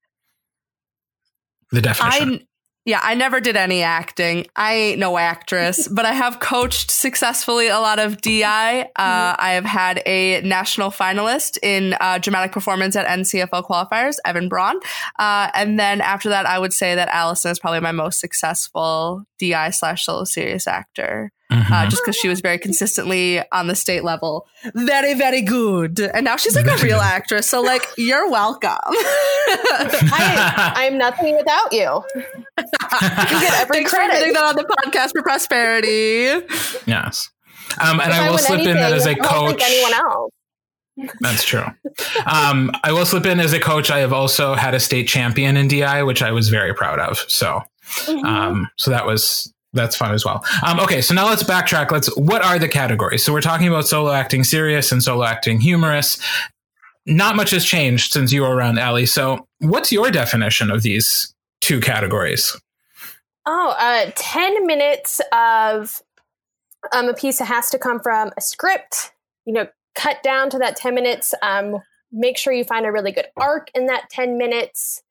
[1.73, 2.35] the definition.
[2.41, 2.47] I
[2.87, 4.47] yeah, I never did any acting.
[4.57, 8.43] I ain't no actress, but I have coached successfully a lot of DI.
[8.43, 14.49] Uh, I have had a national finalist in uh, dramatic performance at NCFL qualifiers, Evan
[14.49, 14.81] Braun.
[15.19, 19.25] Uh, and then after that, I would say that Allison is probably my most successful
[19.39, 21.71] DI slash solo serious actor, Mhm.
[21.71, 25.99] uh, just because she was very consistently on the state level, very very good.
[26.01, 27.47] And now she's like a real actress.
[27.49, 28.79] So like, you're welcome.
[30.13, 32.03] I, I'm nothing without you.
[32.17, 34.19] You get every Thanks for credit.
[34.19, 36.47] putting that on the podcast for prosperity.
[36.87, 37.31] Yes.
[37.81, 39.63] Um, and If I will win slip in that as a anything, I coach.
[39.65, 40.33] anyone else.
[41.21, 41.65] That's true.
[42.27, 43.91] Um, I will slip in as a coach.
[43.91, 47.19] I have also had a state champion in DI, which I was very proud of.
[47.29, 47.63] So,
[48.07, 48.25] Mhm.
[48.25, 50.45] um, so that was that's fun as well.
[50.67, 51.91] Um, okay, so now let's backtrack.
[51.91, 52.15] Let's.
[52.17, 53.25] What are the categories?
[53.25, 56.21] So we're talking about solo acting serious and solo acting humorous.
[57.07, 59.07] Not much has changed since you were around, Allie.
[59.07, 62.57] So, what's your definition of these two categories?
[63.47, 66.03] Oh, uh, 10 minutes of
[66.93, 69.13] um, a piece that has to come from a script,
[69.45, 71.35] you know, cut down to that 10 minutes.
[71.43, 71.79] Um,
[72.13, 75.03] make sure you find a really good arc in that 10 minutes.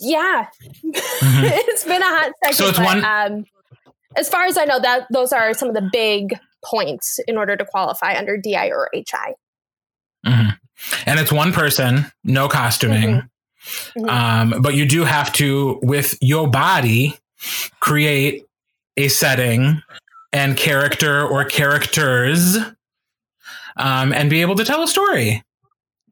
[0.00, 0.46] Yeah.
[0.82, 2.54] it's been a hot second.
[2.56, 3.44] So it's but, one- Um,
[4.16, 7.56] as far as I know, that those are some of the big points in order
[7.56, 9.34] to qualify under DI or HI.
[10.26, 10.56] Mhm.
[11.06, 13.22] And it's one person, no costuming.
[13.96, 14.08] Mhm.
[14.10, 17.18] Um, but you do have to, with your body,
[17.80, 18.44] create
[18.96, 19.82] a setting
[20.32, 22.56] and character or characters
[23.76, 25.42] um, and be able to tell a story.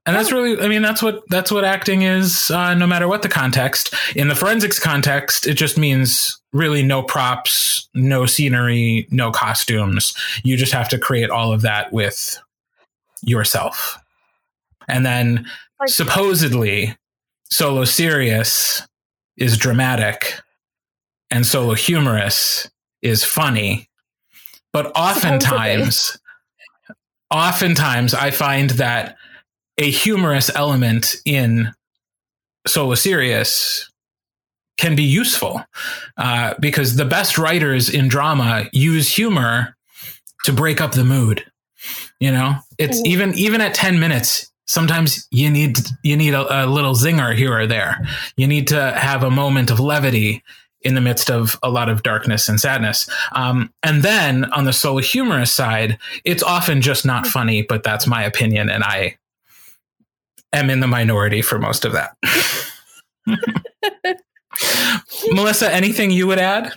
[0.05, 2.51] And that's really, I mean, that's what that's what acting is.
[2.51, 3.95] Uh, no matter what the context.
[4.17, 10.13] In the forensics context, it just means really no props, no scenery, no costumes.
[10.43, 12.37] You just have to create all of that with
[13.23, 13.97] yourself.
[14.89, 16.97] And then Like- supposedly,
[17.49, 18.83] solo serious
[19.37, 20.41] is dramatic,
[21.31, 22.69] and solo humorous
[23.03, 23.89] is funny.
[24.73, 26.19] But oftentimes,
[27.31, 29.17] oftentimes I find that
[29.83, 31.73] a humorous element in
[32.67, 33.91] solo serious
[34.79, 35.63] can be useful
[36.17, 39.77] uh, because the best writers in drama use humor
[40.45, 41.45] to break up the mood.
[42.21, 43.07] You know, it's Mhm.
[43.07, 44.51] even even at ten minutes.
[44.67, 48.01] Sometimes you need you need a, a little zinger here or there.
[48.37, 50.43] You need to have a moment of levity
[50.83, 53.09] in the midst of a lot of darkness and sadness.
[53.33, 58.07] Um, and then on the solo humorous side, it's often just not funny, but that's
[58.07, 59.17] my opinion, and I
[60.53, 62.17] am in the minority for most of that.
[65.33, 66.73] Melissa, anything you would add?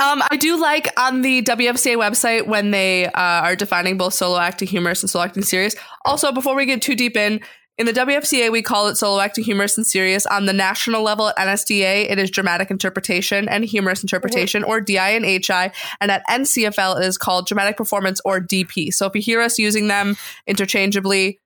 [0.00, 4.38] Um, I do like on the WFCA website when they uh, are defining both solo
[4.38, 5.74] acting humorous and solo acting serious.
[6.04, 7.40] Also, before we get too deep in,
[7.78, 10.26] In the WFCA, we call it solo acting, humorous, and serious.
[10.26, 15.08] On the national level at NSDA, it is dramatic interpretation and humorous interpretation, or DI
[15.10, 15.72] and HI.
[16.00, 18.92] And at NCFL, it is called dramatic performance or DP.
[18.92, 21.40] So if you hear us using them interchangeably,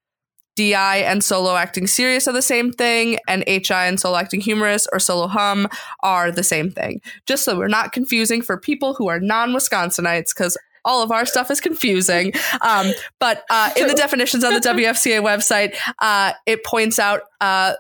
[0.56, 4.88] DI and solo acting serious are the same thing, and HI and solo acting humorous
[4.92, 5.68] or solo hum
[6.00, 7.00] are the same thing.
[7.26, 11.26] Just so we're not confusing for people who are non Wisconsinites, because all of our
[11.26, 12.32] stuff is confusing.
[12.62, 17.74] Um, but uh, in the definitions on the WFCA website, uh, it points out uh,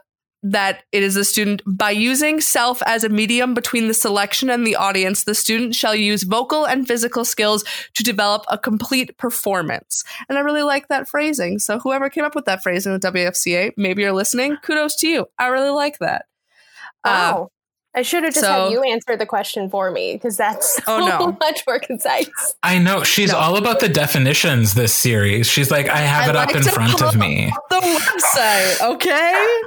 [0.52, 4.66] that it is a student by using self as a medium between the selection and
[4.66, 10.04] the audience the student shall use vocal and physical skills to develop a complete performance
[10.28, 13.00] and i really like that phrasing so whoever came up with that phrase in the
[13.00, 16.26] wfca maybe you're listening kudos to you i really like that
[17.04, 17.50] uh, wow
[17.96, 21.00] I should have just so, had you answer the question for me because that's oh,
[21.00, 21.36] so no.
[21.40, 22.28] much more concise.
[22.62, 23.38] I know she's no.
[23.38, 25.46] all about the definitions this series.
[25.46, 27.50] She's like, I have I it like up in front of me.
[27.70, 29.62] The website, okay.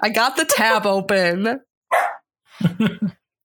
[0.00, 1.60] I got the tab open.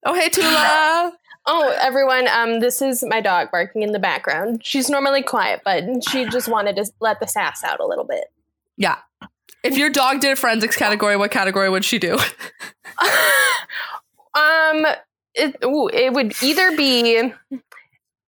[0.05, 1.13] oh, hey, Tula.
[1.45, 4.61] Oh, everyone, um, this is my dog barking in the background.
[4.63, 8.25] She's normally quiet, but she just wanted to let the sass out a little bit.
[8.77, 8.97] Yeah.
[9.63, 12.13] If your dog did a forensics category, what category would she do?
[14.33, 14.85] um,
[15.33, 17.33] it, ooh, it would either be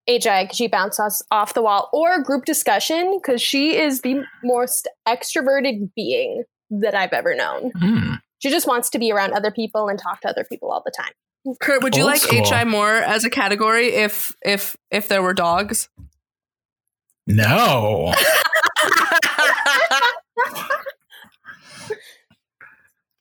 [0.06, 4.88] HI because she bounces off the wall, or group discussion because she is the most
[5.06, 6.44] extroverted being
[6.80, 7.72] that I've ever known.
[7.72, 8.20] Mm.
[8.38, 10.90] She just wants to be around other people and talk to other people all the
[10.90, 11.12] time.
[11.60, 12.44] Kurt, would you Old like school.
[12.44, 15.88] HI more as a category if if if there were dogs?
[17.26, 18.12] No.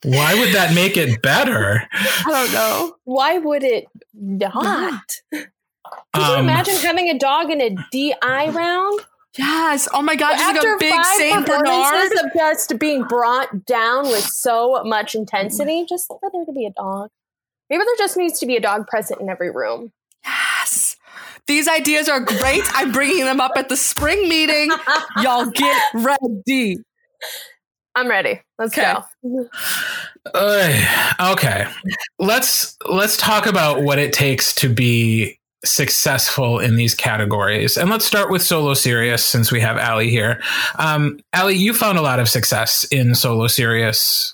[0.04, 1.88] Why would that make it better?
[1.94, 2.96] I don't know.
[3.04, 5.04] Why would it not?
[5.32, 9.00] Could um, you imagine having a dog in a DI round?
[9.38, 9.88] Yes.
[9.94, 10.38] Oh my God.
[10.38, 15.86] Just like a big Saint Bernard of just being brought down with so much intensity.
[15.88, 17.10] Just for there to be a dog.
[17.70, 19.94] Maybe there just needs to be a dog present in every room.
[20.26, 20.98] Yes.
[21.48, 22.64] These ideas are great.
[22.74, 24.72] I'm bringing them up at the spring meeting.
[25.22, 26.78] Y'all get ready.
[27.96, 28.42] I'm ready.
[28.58, 28.96] Let's okay.
[29.24, 29.50] go.
[30.36, 31.66] Uh, okay.
[32.20, 37.78] Let's let's talk about what it takes to be successful in these categories.
[37.78, 40.42] And let's start with solo serious since we have Ali here.
[40.78, 44.34] Um, Ali, you found a lot of success in solo serious,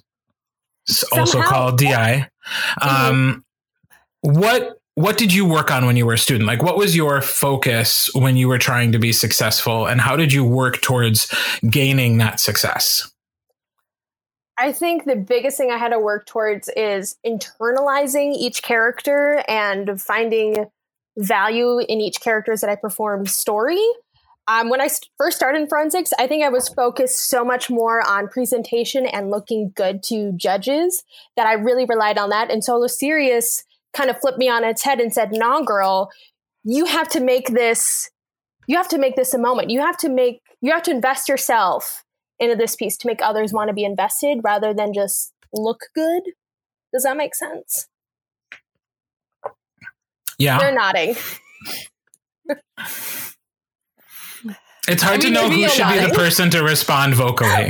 [1.11, 2.27] also called DI.
[2.81, 3.43] Um,
[4.23, 4.39] mm-hmm.
[4.41, 6.47] What what did you work on when you were a student?
[6.47, 10.33] Like, what was your focus when you were trying to be successful, and how did
[10.33, 11.31] you work towards
[11.69, 13.11] gaining that success?
[14.57, 20.01] I think the biggest thing I had to work towards is internalizing each character and
[20.01, 20.65] finding
[21.17, 23.83] value in each characters that I performed story.
[24.47, 28.07] Um, when I first started in forensics, I think I was focused so much more
[28.07, 31.03] on presentation and looking good to judges
[31.35, 32.49] that I really relied on that.
[32.49, 36.09] And Solo Serious kind of flipped me on its head and said, "Nah, girl,
[36.63, 38.09] you have to make this.
[38.67, 39.69] You have to make this a moment.
[39.69, 40.41] You have to make.
[40.61, 42.03] You have to invest yourself
[42.39, 46.23] into this piece to make others want to be invested rather than just look good."
[46.93, 47.87] Does that make sense?
[50.37, 50.59] Yeah.
[50.59, 51.15] They're nodding.
[54.87, 56.05] It's hard I mean, to know who should nodding.
[56.05, 57.69] be the person to respond vocally.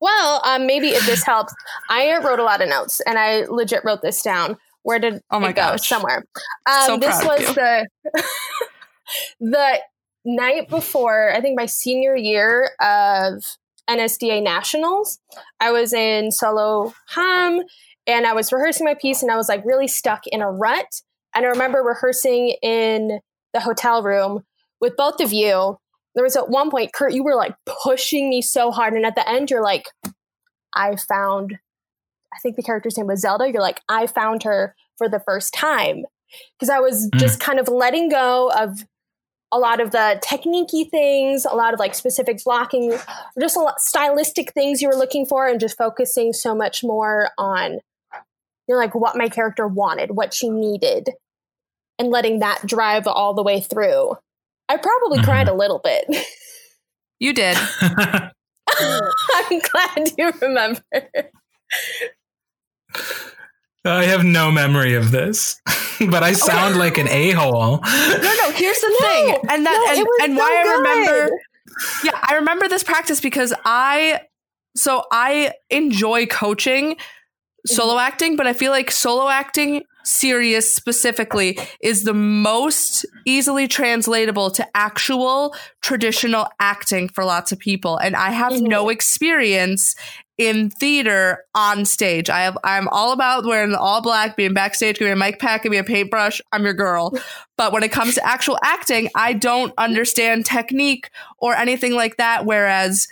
[0.00, 1.54] well, um, maybe if this helps,
[1.88, 4.56] I wrote a lot of notes and I legit wrote this down.
[4.82, 5.62] Where did oh my it go?
[5.62, 5.88] Gosh.
[5.88, 6.24] Somewhere.
[6.66, 7.86] Um, so this was the
[9.40, 9.78] the
[10.24, 13.44] night before, I think my senior year of
[13.88, 15.20] NSDA Nationals.
[15.60, 17.62] I was in solo hum
[18.08, 21.02] and I was rehearsing my piece and I was like really stuck in a rut.
[21.34, 23.20] And I remember rehearsing in
[23.52, 24.44] the hotel room
[24.80, 25.78] with both of you.
[26.14, 28.94] There was at one point, Kurt, you were like pushing me so hard.
[28.94, 29.84] And at the end, you're like,
[30.74, 31.58] I found,
[32.32, 33.48] I think the character's name was Zelda.
[33.48, 36.04] You're like, I found her for the first time.
[36.58, 37.18] Because I was mm.
[37.18, 38.84] just kind of letting go of
[39.52, 42.98] a lot of the techniquey things, a lot of like specific blocking,
[43.38, 47.30] just a lot stylistic things you were looking for, and just focusing so much more
[47.38, 47.80] on
[48.68, 51.10] you're like what my character wanted, what she needed,
[51.98, 54.16] and letting that drive all the way through.
[54.68, 55.24] I probably mm-hmm.
[55.24, 56.04] cried a little bit.
[57.20, 57.56] You did.
[57.80, 58.30] I'm
[59.58, 60.82] glad you remember.
[63.84, 65.60] I have no memory of this,
[66.10, 66.78] but I sound okay.
[66.78, 67.78] like an a hole.
[67.78, 68.50] No, no.
[68.52, 70.70] Here's the no, thing, and that no, and, and so why good.
[70.70, 71.40] I remember.
[72.04, 74.20] Yeah, I remember this practice because I
[74.76, 76.96] so I enjoy coaching
[77.68, 84.50] solo acting, but I feel like solo acting serious specifically is the most easily translatable
[84.50, 87.98] to actual traditional acting for lots of people.
[87.98, 88.68] And I have Mhm.
[88.68, 89.94] no experience
[90.38, 92.30] in theater on stage.
[92.30, 95.64] I have I'm all about wearing the all black, being backstage, giving a mic pack,
[95.64, 96.40] giving a paintbrush.
[96.52, 97.12] I'm your girl.
[97.58, 102.46] But when it comes to actual acting, I don't understand technique or anything like that.
[102.46, 103.08] Whereas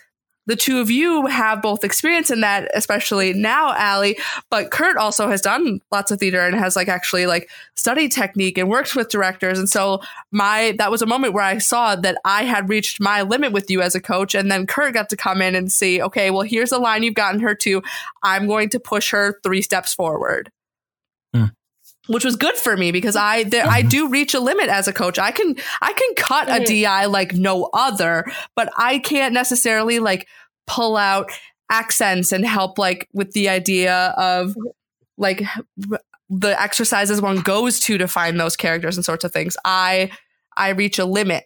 [0.47, 4.17] the two of you have both experience in that, especially now, Allie.
[4.51, 8.57] But Kurt also has done lots of theater and has like actually like studied technique
[8.57, 9.59] and worked with directors.
[9.59, 13.23] And so my that was a moment where I saw that I had reached my
[13.23, 14.35] limit with you as a coach.
[14.35, 17.15] And then Kurt got to come in and see, okay, well, here's a line you've
[17.15, 17.83] gotten her to.
[18.23, 20.51] I'm going to push her three steps forward.
[21.35, 21.47] Hmm.
[22.07, 23.89] Which was good for me because I there, I Mhm.
[23.89, 25.19] do reach a limit as a coach.
[25.19, 26.65] I can I can cut a.
[26.65, 30.29] DI like no other, but I can't necessarily like
[30.67, 31.31] pull out
[31.71, 34.55] accents and help like with the idea of
[35.19, 35.43] like
[36.29, 39.57] the exercises one goes to to find those characters and sorts of things.
[39.65, 40.11] I
[40.57, 41.45] I reach a limit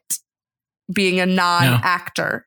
[0.93, 2.47] being a non-actor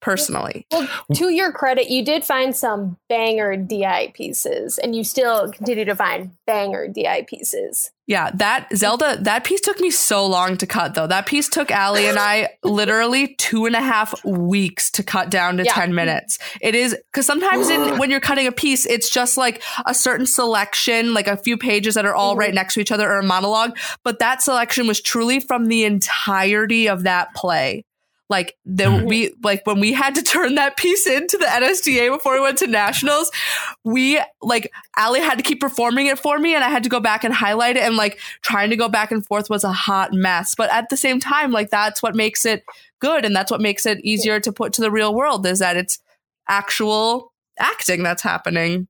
[0.00, 0.66] personally.
[0.70, 5.84] Well, to your credit, you did find some banger DI pieces, and you still continue
[5.84, 7.90] to find banger DI pieces.
[8.10, 11.06] Yeah, that Zelda, that piece took me so long to cut though.
[11.06, 15.58] That piece took Allie and I literally two and a half weeks to cut down
[15.58, 15.74] to Yeah.
[15.74, 16.40] 10 minutes.
[16.60, 20.26] It is because sometimes in, when you're cutting a piece, it's just like a certain
[20.26, 22.56] selection, like a few pages that are all right mm-hmm.
[22.56, 23.78] next to each other or a monologue.
[24.02, 27.84] But that selection was truly from the entirety of that play.
[28.30, 29.06] Like the Mhm.
[29.06, 32.58] we like when we had to turn that piece into the NSDA before we went
[32.58, 33.30] to nationals,
[33.84, 37.00] we like Allie had to keep performing it for me and I had to go
[37.00, 40.14] back and highlight it and like trying to go back and forth was a hot
[40.14, 40.54] mess.
[40.54, 42.64] But at the same time, like that's what makes it
[43.00, 45.76] good and that's what makes it easier to put to the real world is that
[45.76, 45.98] it's
[46.48, 48.86] actual acting that's happening.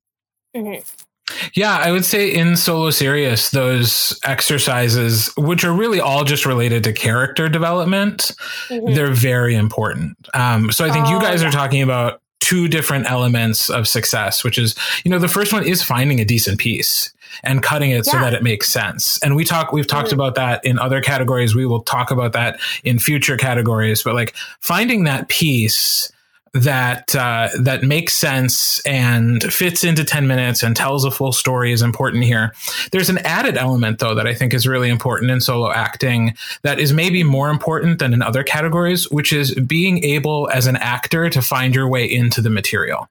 [1.55, 6.85] Yeah, I would say in Solo Serious, those exercises, which are really all just related
[6.85, 8.33] to character development,
[8.69, 8.95] Mhm.
[8.95, 10.17] they're very important.
[10.35, 11.49] Um, so I think you Oh, guys yeah.
[11.49, 14.75] are talking about two different elements of success, which is,
[15.05, 17.13] you know, the first one is finding a decent piece
[17.45, 19.19] and cutting it so that it makes sense.
[19.23, 20.15] And we talk, we've talked Mhm.
[20.15, 21.55] about that in other categories.
[21.55, 26.11] We will talk about that in future categories, but like finding that piece
[26.53, 31.73] that uh, that makes sense and fits into 10 minutes and tells a full story
[31.73, 32.53] is important here.
[32.91, 36.81] There's an added element though that I think is really important in solo acting that
[36.81, 41.31] is maybe more important than in other categories, which is being able as an actor
[41.31, 43.09] to find your way into the material.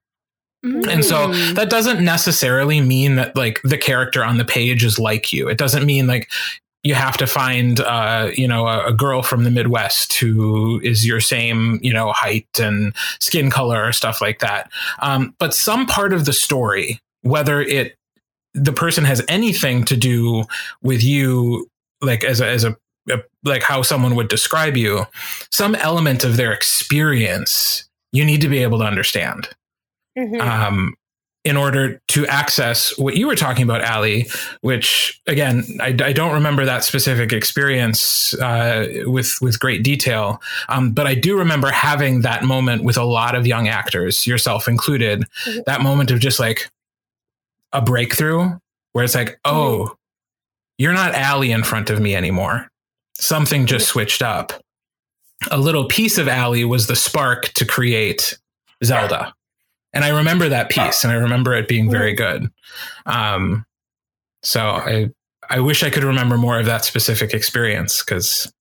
[0.61, 1.55] And so Mm.
[1.55, 5.47] that doesn't necessarily mean that like the character on the page is like you.
[5.47, 6.29] It doesn't mean like
[6.83, 11.05] you have to find uh, you know a, a girl from the Midwest who is
[11.05, 14.69] your same you know height and skin color or stuff like that.
[15.01, 17.95] Um, but some part of the story, whether it
[18.53, 20.43] the person has anything to do
[20.81, 21.67] with you,
[22.01, 22.75] like as a, as a,
[23.09, 25.05] a like how someone would describe you,
[25.51, 29.49] some element of their experience you need to be able to understand
[30.17, 30.41] Mhm.
[30.41, 30.95] um,
[31.45, 34.27] in order to access what you were talking about, Ali,
[34.61, 40.91] which again, I, I don't remember that specific experience uh, with with great detail, um,
[40.91, 45.25] but I do remember having that moment with a lot of young actors, yourself included,
[45.45, 45.63] Mhm.
[45.65, 46.69] that moment of just like
[47.71, 48.57] a breakthrough
[48.91, 49.95] where it's like, oh,
[50.77, 52.67] you're not Ali in front of me anymore.
[53.13, 54.53] Something just switched up.
[55.51, 58.37] A little piece of Ali was the spark to create
[58.83, 59.33] Zelda
[59.93, 62.49] and I remember that piece, and I remember it being very good.
[63.05, 63.65] Um,
[64.43, 65.09] so I
[65.49, 68.51] I wish I could remember more of that specific experience because.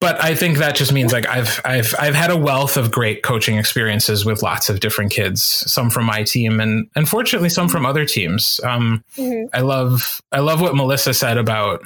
[0.00, 3.22] But I think that just means like I've I've I've had a wealth of great
[3.22, 7.84] coaching experiences with lots of different kids, some from my team and unfortunately some from
[7.84, 8.60] other teams.
[8.64, 9.48] Um, Mhm.
[9.52, 11.82] I love I love what Melissa said about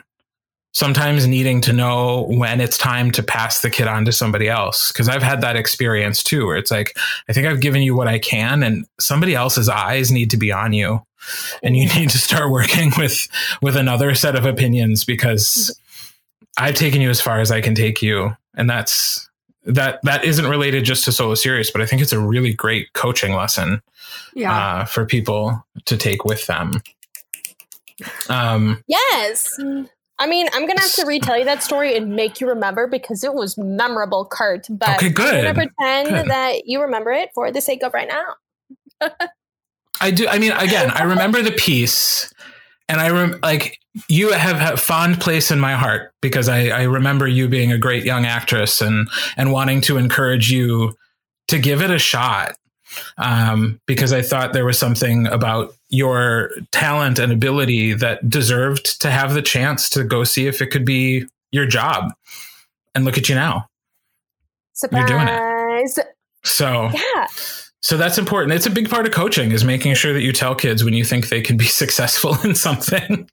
[0.75, 4.91] sometimes needing to know when it's time to pass the kid on to somebody else.
[4.93, 6.97] Because I've had that experience too where it's like
[7.29, 10.53] I think I've given you what I can and somebody else's eyes need to be
[10.53, 11.05] on you.
[11.63, 13.27] And you need to start working with
[13.63, 15.75] with another set of opinions because
[16.59, 18.37] I've taken you as far as I can take you.
[18.57, 19.29] And that's
[19.67, 22.93] that that isn't related just to solo serious but I think it's a really great
[22.93, 23.81] coaching lesson
[24.35, 24.53] Yeah.
[24.55, 26.83] uh, for people to take with them.
[28.29, 29.59] Um Yes.
[30.19, 33.25] I mean, I'm gonna have to retell you that story and make you remember because
[33.25, 34.67] it was memorable, Kurt.
[34.71, 35.45] But Okay, good.
[35.45, 36.27] I'm gonna pretend Good.
[36.29, 39.11] that you remember it for the sake of right now.
[40.01, 40.29] I do.
[40.29, 42.33] I mean, again, I remember the piece,
[42.89, 46.83] and I rem- like you have a fond place in my heart because I, I
[46.83, 50.95] remember you being a great young actress and and wanting to encourage you
[51.49, 52.57] to give it a shot.
[53.19, 59.11] Um, because I thought there was something about your talent and ability that deserved to
[59.11, 62.13] have the chance to go see if it could be your job.
[62.95, 63.69] And look at you now.
[64.73, 65.09] Surprise.
[65.09, 66.07] You're doing it.
[66.45, 67.27] So Yeah.
[67.81, 68.53] so that's important.
[68.53, 71.05] It's a big part of coaching is making sure that you tell kids when you
[71.05, 73.29] think they can be successful in something.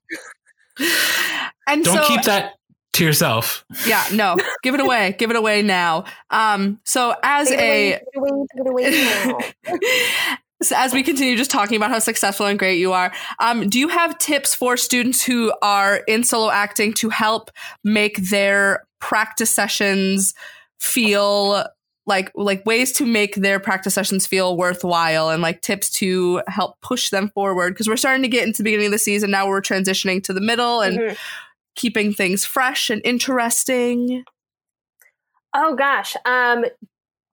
[1.68, 2.54] And Don't so, keep that
[2.94, 3.66] to yourself.
[3.88, 6.04] yeah, no, give it away, give it away now.
[6.30, 10.38] Um, so as Take a away, take it away, take it away now.
[10.64, 13.80] so as we continue just talking about how successful and great you are, um, do
[13.80, 17.50] you have tips for students who are in solo acting to help
[17.84, 20.34] make their practice sessions
[20.80, 21.66] feel
[22.08, 26.80] like like ways to make their practice sessions feel worthwhile and like tips to help
[26.82, 29.48] push them forward because we're starting to get into the beginning of the season now
[29.48, 31.18] we're transitioning to the middle and Mhm.
[31.76, 34.24] Keeping things fresh and interesting
[35.54, 36.16] Oh gosh.
[36.26, 36.66] Um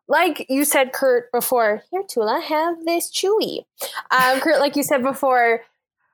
[0.08, 3.66] like you said, Kurt, before, here, Tula, have this chewy.
[4.10, 5.60] Um, Kurt, like you said before,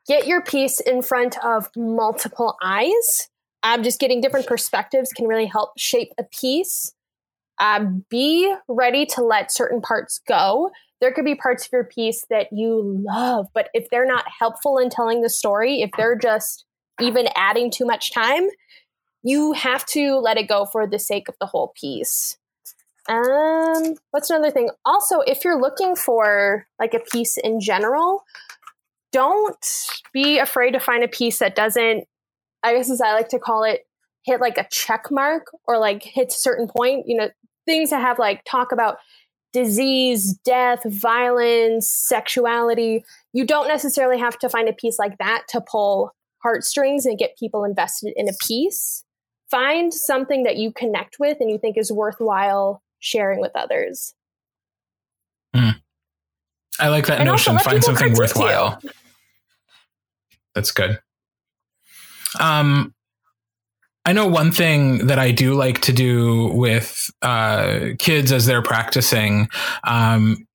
[0.09, 3.31] get your piece in front of multiple eyes.
[3.63, 6.93] Um, just getting different perspectives can really help shape a piece.
[7.61, 10.71] Um, be ready to let certain parts go.
[11.01, 14.79] There could be parts of your piece that you love, but if they're not helpful
[14.79, 16.65] in telling the story, if they're just
[17.01, 18.49] even adding too much time,
[19.23, 22.37] you have to let it go for the sake of the whole piece.
[23.09, 24.71] Um, what's another thing?
[24.85, 28.25] Also, if you're looking for like a piece in general,
[29.13, 29.67] don't
[30.13, 32.05] be afraid to find a piece that doesn't,
[32.63, 33.87] I guess as I like to call it,
[34.25, 37.07] hit like a check mark or like hits a certain point.
[37.07, 37.29] You know,
[37.67, 38.99] things that have like talk about
[39.53, 43.05] disease, death, violence, sexuality.
[43.33, 46.13] You don't necessarily have to find a piece like that to pull
[46.45, 49.03] heartstrings and get people invested in a piece.
[49.51, 54.15] Find something that you connect with and you think is worthwhile sharing with others.
[56.81, 57.57] I like that And notion.
[57.59, 58.43] Find something critique you.
[58.43, 58.81] worthwhile.
[60.55, 60.99] That's good.
[62.41, 62.95] Um,
[64.05, 68.63] I know one thing that I do like to do with uh, kids as they're
[68.63, 69.49] practicing
[69.85, 70.47] um,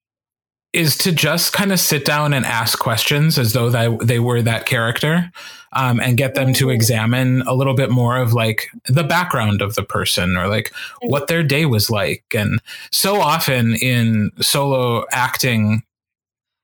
[0.71, 4.41] is to just kind of sit down and ask questions as though they, they were
[4.41, 5.31] that character
[5.73, 6.73] um, and get them to Mhm.
[6.75, 11.09] examine a little bit more of like the background of the person or like Mhm.
[11.09, 12.23] what their day was like.
[12.35, 12.61] And
[12.91, 15.81] so often in solo acting,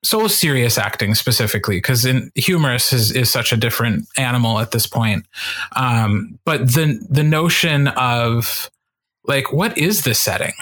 [0.03, 4.85] solo serious acting specifically, because in humorous is, is such a different animal at this
[4.85, 5.25] point.
[5.75, 8.69] Um, but the the notion of
[9.25, 10.53] like what is this setting?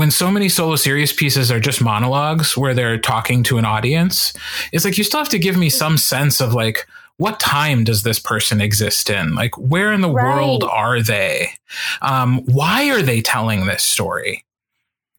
[0.00, 4.32] When so many solo serious pieces are just monologues where they're talking to an audience,
[4.72, 6.86] it's like you still have to give me some sense of like
[7.18, 9.34] what time does this person exist in?
[9.34, 10.24] Like where in the Right.
[10.24, 11.50] world are they?
[12.00, 14.42] Um, why are they telling this story?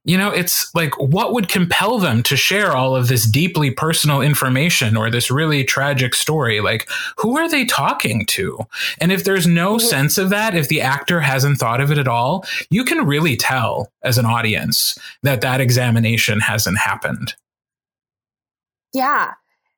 [0.04, 4.22] You know, it's like what would compel them to share all of this deeply personal
[4.22, 6.60] information or this really tragic story?
[6.60, 8.66] Like, who are they talking to?
[9.00, 9.82] And if there's no Mhm.
[9.82, 13.38] sense of that, if the actor hasn't thought of it at all, you can really
[13.38, 17.36] tell as an audience that that examination hasn't happened.
[18.94, 19.34] Yeah.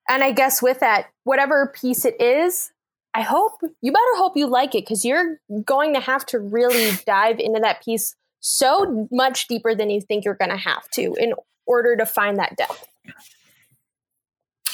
[0.08, 2.72] And I guess with that, whatever piece it is,
[3.14, 6.92] I hope you better hope you like it because you're going to have to really
[7.06, 11.16] dive into that piece so much deeper than you think you're going to have to
[11.18, 11.34] in
[11.66, 12.86] order to find that depth.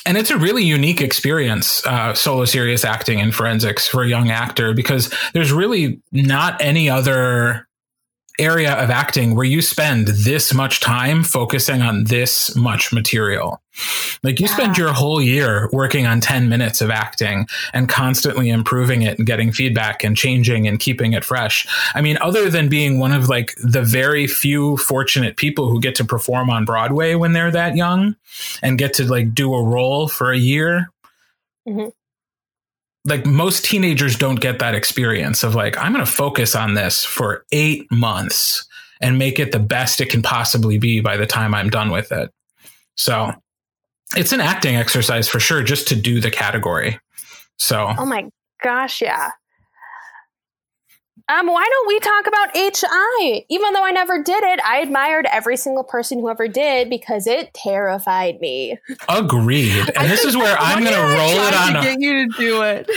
[0.05, 4.31] and it's a really unique experience uh, solo serious acting in forensics for a young
[4.31, 7.68] actor because there's really not any other
[8.39, 13.61] area of acting where you spend this much time focusing on this much material
[14.23, 19.03] like you spend your whole year working on 10 minutes of acting and constantly improving
[19.03, 22.99] it and getting feedback and changing and keeping it fresh i mean other than being
[22.99, 27.33] one of like the very few fortunate people who get to perform on broadway when
[27.33, 28.15] they're that young
[28.61, 30.91] and get to like do a role for a year.
[31.67, 31.91] Mhm.
[33.05, 37.03] Like most teenagers don't get that experience of like, I'm going to focus on this
[37.03, 38.67] for eight months
[39.01, 42.11] and make it the best it can possibly be by the time I'm done with
[42.11, 42.29] it.
[42.95, 43.31] So
[44.17, 46.99] it's an acting exercise for sure, just to do the category.
[47.57, 48.29] So Oh my
[48.61, 49.29] gosh, yeah.
[51.29, 53.45] Um, why don't we talk about HI?
[53.49, 57.27] Even though I never did it, I admired every single person who ever did because
[57.27, 58.77] it terrified me.
[59.07, 59.91] agreed.
[59.95, 61.83] And this is where I'm going to roll it Tried on.
[61.83, 62.89] to get you to do it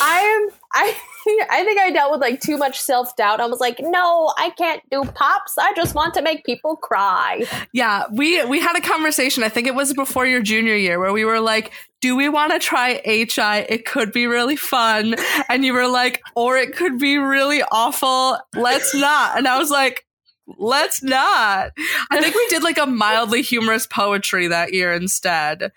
[0.00, 0.96] I am I
[1.50, 3.40] I think I dealt with like too much self doubt.
[3.40, 5.56] I was like, no, I can't do pops.
[5.58, 7.44] I just want to make people cry.
[7.72, 9.42] Yeah, we we had a conversation.
[9.42, 12.52] I think it was before your junior year where we were like, "Do we want
[12.52, 13.66] to try HI?
[13.68, 15.14] It could be really fun."
[15.48, 18.38] And you were like, "Or it could be really awful.
[18.54, 20.04] Let's not." And I was like,
[20.58, 21.72] let's not.
[22.10, 25.72] I think we did like a mildly humorous poetry that year instead.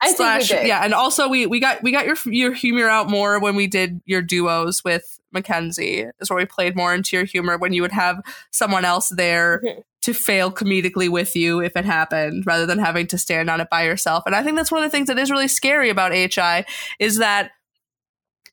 [0.00, 0.68] I Slash- think we did.
[0.68, 3.66] Yeah, and also we we got we got your your humor out more when we
[3.66, 6.06] did your duos with Mackenzie.
[6.20, 8.20] Is where we played more into your humor when you would have
[8.50, 9.82] someone else there Mhm.
[10.02, 13.68] to fail comedically with you if it happened, rather than having to stand on it
[13.70, 14.22] by yourself.
[14.26, 16.64] And I think that's one of the things that is really scary about HI
[16.98, 17.52] is that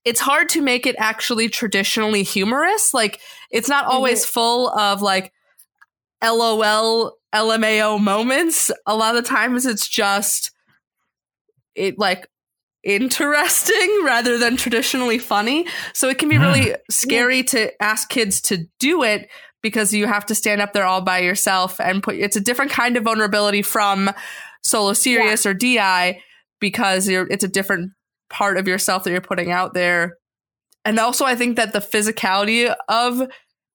[0.06, 2.94] it's hard to make it actually traditionally humorous.
[2.94, 3.20] Like
[3.52, 5.32] it's not always full of like
[6.24, 8.72] LOL LMAO moments.
[8.86, 10.52] A lot of the times it's just
[11.76, 12.28] it like
[12.84, 15.68] interesting rather than traditionally funny.
[15.94, 16.76] So it can be really hmm.
[16.90, 19.30] scary to ask kids to do it
[19.62, 22.72] because you have to stand up there all by yourself and put it's a different
[22.72, 24.12] kind of vulnerability from
[24.62, 26.22] solo serious or DI
[26.60, 27.92] because you're it's a different
[28.30, 30.18] part of yourself that you're putting out there.
[30.86, 33.22] And also I think that the physicality of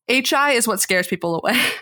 [0.09, 1.59] HI is what scares people away.
[1.59, 1.64] 100%.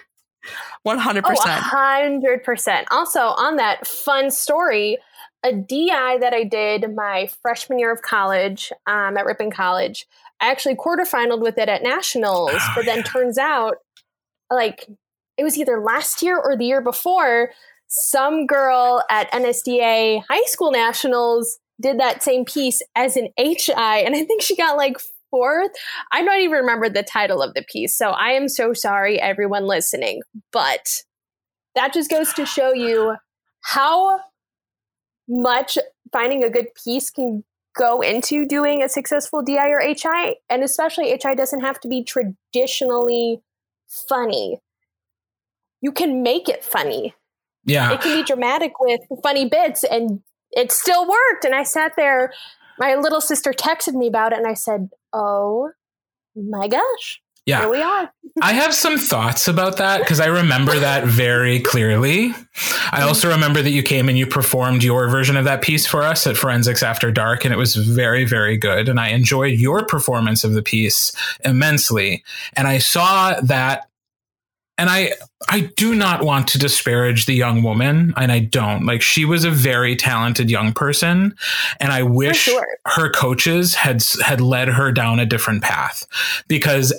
[0.87, 2.87] Oh, hundred percent.
[2.93, 4.99] Also, on that fun story,
[5.45, 10.07] a DI that I did my freshman year of college um, at Ripon College,
[10.41, 13.03] I actually quarterfinaled with it at nationals, Oh, but then yeah.
[13.05, 13.77] turns out,
[14.51, 14.87] like,
[15.39, 17.51] it was either last year or the year before,
[17.89, 24.15] some girl at NSDA high school nationals did that same piece as an HI, and
[24.15, 24.97] I think she got like
[25.31, 25.71] fourth.
[26.13, 29.67] I don't even remember the title of the piece, so I am so sorry, everyone
[29.67, 30.23] listening.
[30.53, 30.87] But
[31.75, 33.17] that just goes to show you
[33.63, 34.21] how
[35.29, 35.79] much
[36.13, 37.45] finding a good piece can
[37.77, 42.03] go into doing a successful DI or HI, and especially HI doesn't have to be
[42.03, 43.43] traditionally
[43.89, 44.61] funny.
[45.81, 47.15] You can make it funny
[47.65, 47.93] Yeah.
[47.93, 50.21] it can be dramatic with funny bits and
[50.53, 52.33] it still worked and i sat there
[52.79, 55.71] my little sister texted me about it and i said oh
[56.35, 57.61] my gosh Yeah.
[57.61, 62.27] here we are I have some thoughts about that because I remember that very clearly.
[62.27, 63.09] I mm-hmm.
[63.09, 66.27] also remember that you came and you performed your version of that piece for us
[66.27, 68.91] at Forensics After Dark, and it was very, very good.
[68.91, 71.13] And I enjoyed your performance of the piece
[71.45, 72.25] immensely.
[72.55, 73.89] And I saw that.
[74.79, 75.13] And I
[75.49, 78.85] I do not want to disparage the young woman, and I don't.
[78.85, 81.35] Like she was a very talented young person,
[81.81, 86.07] and I wish sure her coaches had had led her down a different path
[86.47, 86.93] because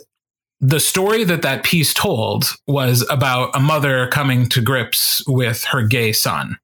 [0.59, 5.83] the story that that piece told was about a mother coming to grips with her
[5.83, 6.57] gay son.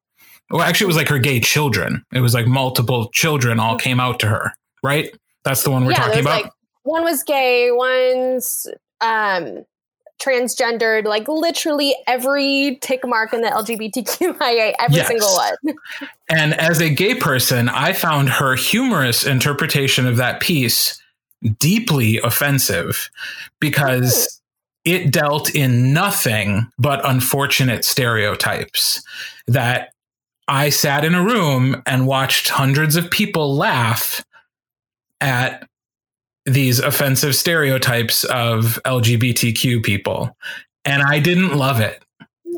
[0.50, 2.04] Well, actually, it was like her gay children.
[2.12, 5.14] It was like multiple children all came out to her, right?
[5.44, 6.42] That's the one we're yeah talking about.
[6.44, 8.66] like one was gay one's
[9.00, 9.64] um
[10.22, 15.08] transgendered like literally every tick mark in the lgbtqia every Yes.
[15.08, 15.56] single one
[16.28, 20.98] And as a gay person, I found her humorous interpretation of that piece
[21.58, 23.10] deeply offensive
[23.60, 24.40] because
[24.84, 29.02] it dealt in nothing but unfortunate stereotypes
[29.46, 29.92] that
[30.46, 34.24] I sat in a room and watched hundreds of people laugh
[35.20, 35.66] at
[36.44, 40.36] these offensive stereotypes of LGBTQ people.
[40.84, 42.04] And I didn't love it.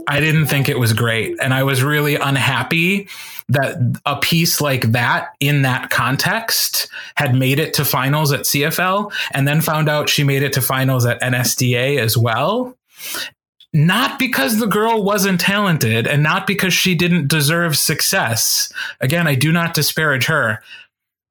[0.09, 1.37] I didn't think it was great.
[1.41, 3.09] And I was really unhappy
[3.49, 9.13] that a piece like that in that context had made it to finals at CFL
[9.33, 12.77] and then found out she made it to finals at NSDA as well.
[13.73, 18.73] Not because the girl wasn't talented and not because she didn't deserve success.
[19.01, 20.63] Again, I do not disparage her,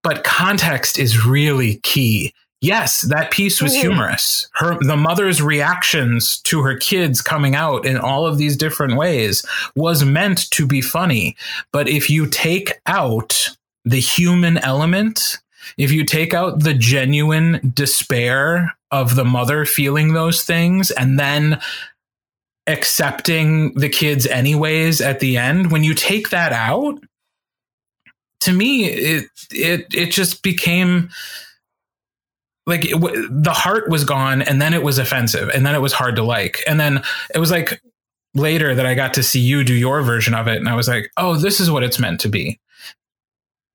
[0.04, 2.34] but context is really key.
[2.66, 3.82] Yes, that piece was Mhm.
[3.82, 4.48] humorous.
[4.54, 9.46] Her the mother's reactions to her kids coming out in all of these different ways
[9.76, 11.36] was meant to be funny.
[11.72, 13.50] But if you take out
[13.86, 15.38] the human element,
[15.78, 21.60] if you take out the genuine despair of the mother feeling those things and then
[22.68, 27.00] accepting the kids anyways at the end, when you take that out,
[28.40, 31.10] to me it it it just became
[32.66, 35.82] like it, w- the heart was gone and then it was offensive and then it
[35.82, 36.64] was hard to like.
[36.68, 37.04] And then
[37.34, 37.82] it was like
[38.34, 40.90] later that i got to see you do your version of it and i was
[40.90, 42.60] like oh this is what it's meant to be.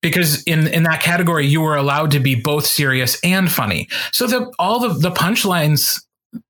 [0.02, 3.88] Because in in that category you were allowed to be both serious and funny.
[4.12, 6.02] So the all the the punchlines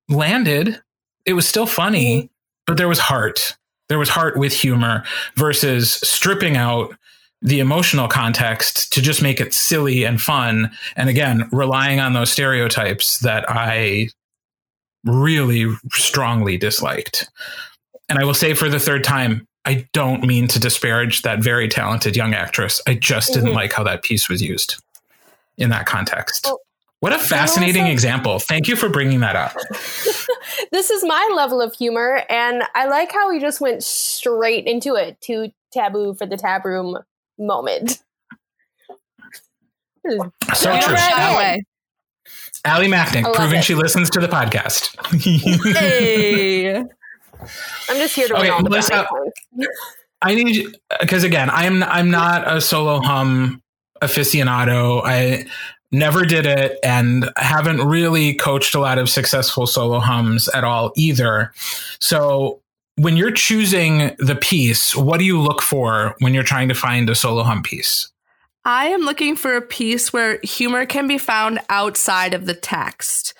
[0.08, 0.80] landed.
[1.26, 2.26] It was still funny mm-hmm.
[2.66, 3.56] but there was heart.
[3.88, 6.94] There was heart with humor versus stripping out
[7.42, 10.70] the emotional context to just make it silly and fun.
[10.96, 14.08] And again relying on those stereotypes that i
[15.04, 17.28] really strongly disliked.
[18.08, 21.68] And i will say for the third time i don't mean to disparage that very
[21.68, 22.80] talented young actress.
[22.86, 23.54] I just didn't Mhm.
[23.54, 24.82] like how that piece was used
[25.56, 26.44] in that context.
[26.46, 26.60] Well,
[27.00, 28.38] what a fascinating also- example.
[28.38, 29.54] Thank you for bringing that up.
[30.72, 34.94] This is my level of humor, and I like how we just went straight into
[34.94, 35.20] it.
[35.22, 36.98] To taboo for the tab room
[37.40, 37.98] moment.
[40.08, 40.12] So
[40.72, 40.94] Yeah, true.
[40.94, 40.96] right.
[40.96, 41.64] That Al- way.
[42.64, 43.64] Allie Macknick, proving it.
[43.64, 44.94] she listens to the podcast.
[45.76, 46.76] Hey.
[47.88, 49.66] I'm just here to Okay, win all Melissa- brownie.
[50.22, 53.62] I need because again, I'm I'm not a solo hum
[54.02, 55.00] aficionado.
[55.04, 55.46] I
[55.90, 60.92] never did it and haven't really coached a lot of successful solo hums at all
[60.96, 61.52] either.
[62.00, 62.60] So
[63.00, 67.08] when you're choosing the piece, what do you look for when you're trying to find
[67.08, 68.12] a solo hum piece?
[68.66, 73.32] I am looking for a piece where humor can be found outside of the text.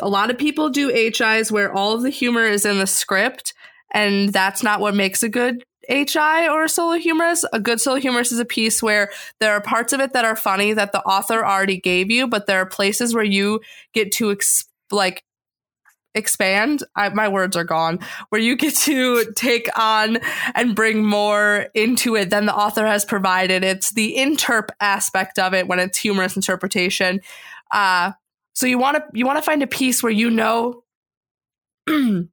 [0.00, 3.52] A lot of people do HIs where all of the humor is in the script,
[3.92, 7.44] and that's not what makes a good HI or a solo humorous.
[7.52, 10.36] A good solo humorous is a piece where there are parts of it that are
[10.36, 13.60] funny that the author already gave you, but there are places where you
[13.92, 15.22] get to ex- like
[16.16, 18.00] expand I, my words are gone
[18.30, 20.18] where you get to take on
[20.54, 23.62] and bring more into it than the author has provided.
[23.62, 27.20] It's the interp aspect of it when it's humorous interpretation.
[27.70, 28.12] Uh
[28.54, 30.82] so you want to you want to find a piece where you know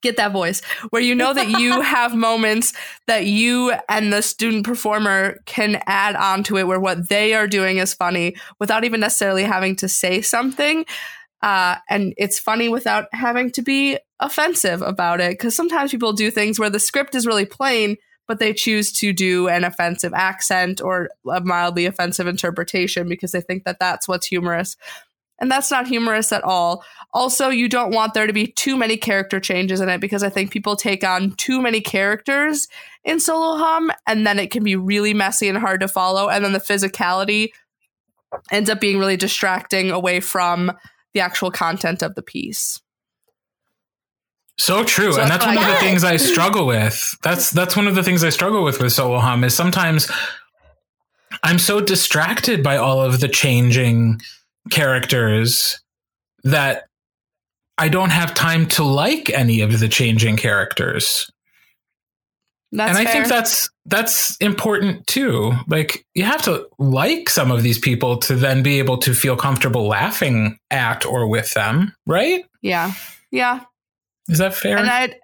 [0.00, 2.72] get that voice where you know that you have moments
[3.06, 7.46] that you and the student performer can add on to it where what they are
[7.46, 10.84] doing is funny without even necessarily having to say something
[11.42, 16.30] uh, and it's funny without having to be offensive about it because sometimes people do
[16.30, 20.80] things where the script is really plain but they choose to do an offensive accent
[20.80, 24.76] or a mildly offensive interpretation because they think that that's what's humorous.
[25.38, 26.82] And that's not humorous at all.
[27.12, 30.28] Also you don't want there to be too many character changes in it because i
[30.28, 32.68] think people take on too many characters
[33.04, 36.44] in solo hum and then it can be really messy and hard to follow and
[36.44, 37.50] then the physicality
[38.50, 40.72] ends up being really distracting away from
[41.16, 42.82] the actual content of the piece
[44.58, 47.16] So true, So and that's that's one what of the things I struggle with.
[47.22, 50.10] That's that's one of the things I struggle with with solo hum is sometimes
[51.42, 54.20] I'm so distracted by all of the changing
[54.70, 55.80] characters
[56.44, 56.84] that
[57.78, 61.30] I don't have time to like any of the changing characters.
[62.72, 65.52] That's and I think that's that's important too.
[65.68, 69.36] Like you have to like some of these people to then be able to feel
[69.36, 72.44] comfortable laughing at or with them, right?
[72.66, 72.92] yeah
[73.30, 73.60] yeah
[74.28, 74.76] Is that fair?
[74.76, 75.14] and I,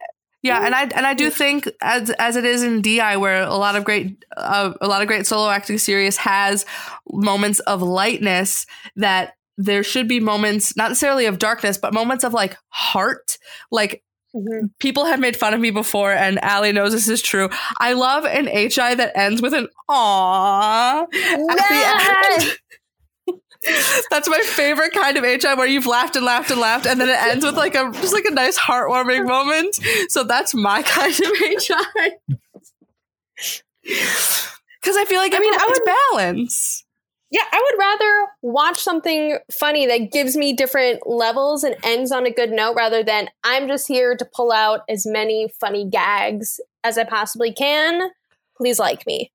[0.43, 3.55] yeah, and I and I do think as as it is in DI, where a
[3.55, 6.67] lot of great uh, a lot of great solo acting serious has
[7.11, 8.67] moments of lightness
[8.97, 13.39] that there should be moments not necessarily of darkness, but moments of like heart,
[13.71, 14.03] like.
[14.35, 14.71] Mhm.
[14.79, 17.51] People have made fun of me before, and Allie knows this is true.
[17.79, 19.69] I love an HI that ends with an
[21.59, 22.43] the
[23.29, 23.39] end.
[24.11, 27.09] That's my favorite kind of HI where you've laughed and laughed and laughed, and then
[27.09, 29.79] it ends with like a just like a nice heartwarming moment.
[30.09, 32.11] So that's my kind of HI.
[33.85, 36.82] Because I feel like I mean, I would- balance.
[37.33, 42.27] Yeah, I would rather watch something funny that gives me different levels and ends on
[42.27, 46.61] a good note rather than I'm just here to pull out as many funny gags
[46.85, 48.11] as I possibly can.
[48.59, 49.33] Please like me.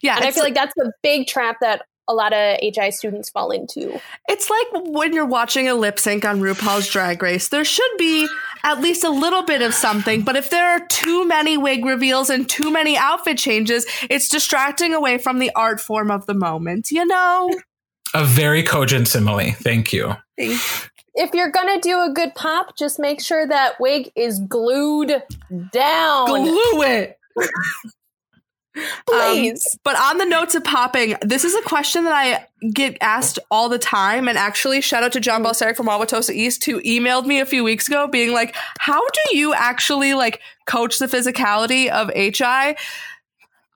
[0.00, 3.28] Yeah, And I feel like that's the big trap that a lot of HI students
[3.28, 4.00] fall into.
[4.28, 7.48] it's like when you're watching a lip sync on RuPaul's Drag Race.
[7.48, 8.26] There should be
[8.64, 12.30] at least a little bit of something, but if there are too many wig reveals
[12.30, 16.90] and too many outfit changes, it's distracting away from the art form of the moment.
[16.90, 17.50] You know.
[18.14, 19.52] a very cogent simile.
[19.52, 20.14] Thank you.
[20.36, 25.22] If you're gonna do a good pop, just make sure that wig is glued
[25.72, 26.26] down.
[26.26, 27.18] Glue it.
[28.78, 29.78] Um, please.
[29.84, 33.68] But on the notes of popping, this is a question that I get asked all
[33.68, 34.28] the time.
[34.28, 37.64] And actually, shout out to John Balsaric from Wauwatosa East, who emailed me a few
[37.64, 42.76] weeks ago being like, How do you actually like coach the physicality of HI?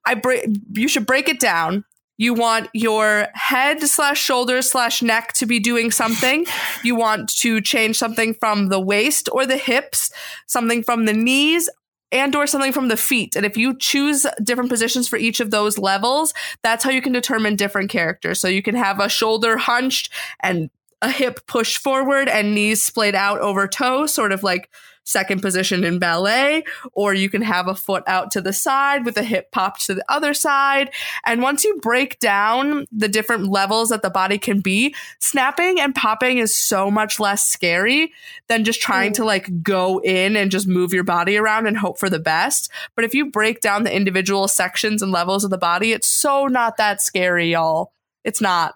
[0.05, 1.85] I break you should break it down.
[2.19, 6.47] You want your head slash shoulders slash neck to be doing something.
[6.85, 10.13] You want to change something from the waist or the hips,
[10.47, 11.69] something from the knees,
[12.13, 13.35] and or something from the feet.
[13.35, 17.13] And if you choose different positions for each of those levels, that's how you can
[17.13, 18.41] determine different characters.
[18.41, 20.11] So you can have a shoulder hunched
[20.41, 24.71] and a hip pushed forward and knees splayed out over toe, sort of like
[25.05, 29.17] second position in ballet, or you can have a foot out to the side with
[29.17, 30.91] a hip popped to the other side.
[31.27, 35.95] And once you break down the different levels that the body can be, snapping and
[35.95, 38.13] popping is so much less scary
[38.49, 39.17] than just trying Mm.
[39.17, 42.71] to like go in and just move your body around and hope for the best.
[42.95, 46.47] But if you break down the individual sections and levels of the body, it's so
[46.47, 47.93] not that scary, y'all.
[48.25, 48.75] It's not.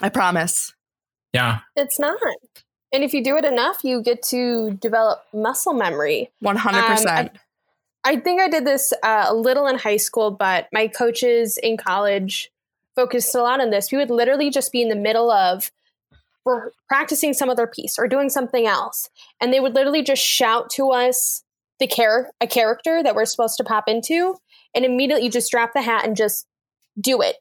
[0.00, 0.74] I promise.
[1.32, 1.60] Yeah.
[1.76, 2.18] It's not.
[2.94, 6.30] And if you do it enough, you get to develop muscle memory.
[6.44, 7.18] 100%.
[7.18, 7.30] Um,
[8.04, 11.76] I think I did this uh, a little in high school, but my coaches in
[11.76, 12.52] college
[12.94, 13.90] focused a lot on this.
[13.90, 15.72] We would literally just be in the middle of
[16.44, 19.08] we're practicing some other piece or doing something else,
[19.40, 21.42] and they would literally just shout to us
[21.80, 24.36] the char- a character that we're supposed to pop into,
[24.72, 26.46] and immediately you just drop the hat and just
[27.00, 27.38] do it.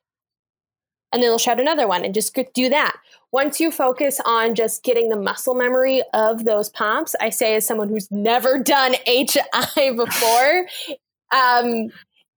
[1.14, 2.98] And then they'll shout another one and just do that.
[3.32, 7.66] Once you focus on just getting the muscle memory of those pops, I say as
[7.66, 10.68] someone who's never done HI before,
[11.32, 11.90] um,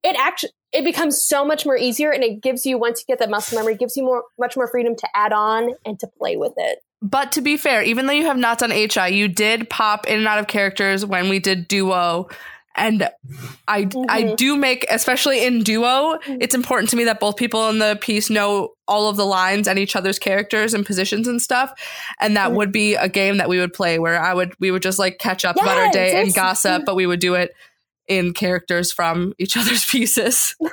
[0.05, 3.18] it actually it becomes so much more easier and it gives you once you get
[3.20, 6.37] that muscle memory, gives you more much more freedom to add on and to play
[6.37, 6.81] with it.
[7.03, 10.18] But to be fair, even though you have not done HI, you did pop in
[10.18, 12.29] and out of characters when we did duo.
[12.77, 13.09] And
[13.66, 14.05] I mm-hmm.
[14.09, 17.99] I do make, especially in duo, it's important to me that both people in the
[18.01, 21.72] piece know all of the lines and each other's characters and positions and stuff.
[22.20, 22.57] And that mm-hmm.
[22.57, 25.18] would be a game that we would play where I would we would just like
[25.18, 27.55] catch up yes, about our day and gossip, but we would do it
[28.07, 30.55] in characters from each other's pieces.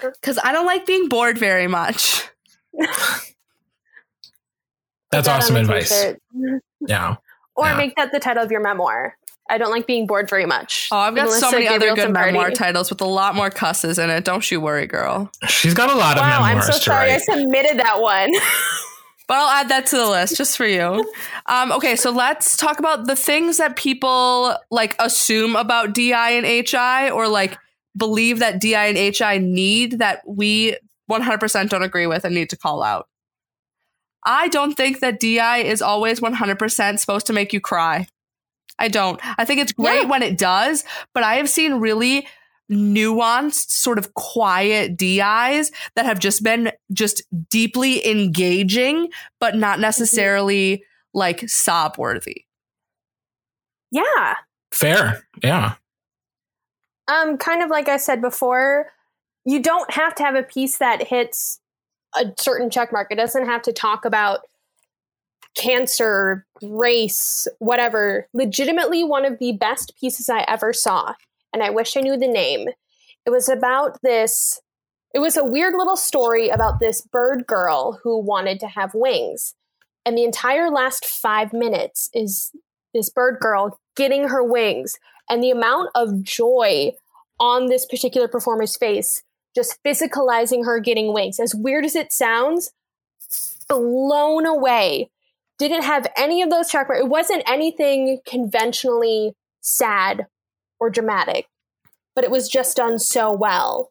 [0.00, 2.28] Because I don't like being bored very much.
[5.10, 6.14] That's awesome advice.
[6.80, 7.16] Yeah.
[7.56, 7.76] Or yeah.
[7.76, 9.16] make that the title of your memoir.
[9.48, 10.88] I don't like being bored very much.
[10.90, 13.98] Oh, I've got Melissa so many other good memoir titles with a lot more cusses
[13.98, 14.24] in it.
[14.24, 15.30] Don't you worry, girl.
[15.46, 16.66] She's got a lot wow, of memoirs.
[16.66, 17.14] I'm so sorry write.
[17.14, 18.32] I submitted that one.
[19.28, 21.08] but I'll add that to the list just for you.
[21.46, 26.68] Um, okay, so let's talk about the things that people like assume about DI and
[26.68, 27.56] HI or like
[27.96, 30.76] believe that DI and HI need that we
[31.10, 33.08] 100% don't agree with and need to call out.
[34.26, 38.08] I don't think that DI is always 100% supposed to make you cry.
[38.78, 39.20] I don't.
[39.38, 40.08] I think it's great yeah.
[40.08, 42.26] when it does, but I have seen really
[42.70, 49.08] nuanced, sort of quiet DIs that have just been just deeply engaging,
[49.40, 49.82] but not mm-hmm.
[49.82, 51.18] necessarily mm-hmm.
[51.18, 52.44] like sob worthy.
[53.90, 54.34] Yeah.
[54.72, 55.22] Fair.
[55.42, 55.74] Yeah.
[57.08, 58.90] Um, kind of like I said before,
[59.44, 61.60] you don't have to have a piece that hits
[62.16, 63.08] a certain check mark.
[63.10, 64.40] It doesn't have to talk about
[65.54, 68.28] cancer, race, whatever.
[68.32, 71.14] Legitimately, one of the best pieces I ever saw,
[71.52, 72.68] and I wish I knew the name.
[73.24, 74.60] It was about this.
[75.14, 79.54] It was a weird little story about this bird girl who wanted to have wings.
[80.04, 82.52] And the entire last five minutes is
[82.94, 84.98] this bird girl getting her wings.
[85.28, 86.92] And the amount of joy
[87.40, 89.22] on this particular performer's face
[89.56, 91.40] just physicalizing her getting wings.
[91.40, 92.70] As weird as it sounds,
[93.68, 95.10] blown away.
[95.58, 96.88] Didn't have any of those track.
[96.90, 99.32] It wasn't anything conventionally
[99.62, 100.26] sad
[100.78, 101.48] or dramatic,
[102.14, 103.90] but it was just done so well.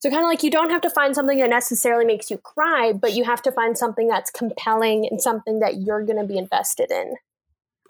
[0.00, 2.92] So kind of like you don't have to find something that necessarily makes you cry,
[2.92, 6.38] but you have to find something that's compelling and something that you're going to be
[6.38, 7.14] invested in.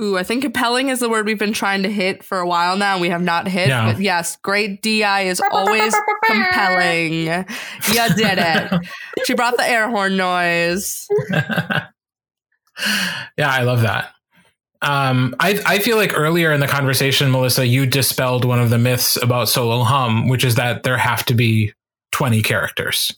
[0.01, 2.76] Ooh, I think compelling is the word we've been trying to hit for a while
[2.76, 2.98] now.
[2.98, 3.92] We have not hit, yeah.
[3.92, 5.94] but yes, great DI is always
[6.24, 7.12] compelling.
[7.12, 7.44] You
[8.16, 8.88] did it.
[9.26, 11.07] she brought the air horn noise.
[11.30, 11.90] yeah,
[13.38, 14.14] I love that.
[14.82, 18.78] Um, I, I feel like earlier in the conversation, Melissa, you dispelled one of the
[18.78, 21.74] myths about solo hum, which is that there have to be
[22.12, 23.12] 20 characters.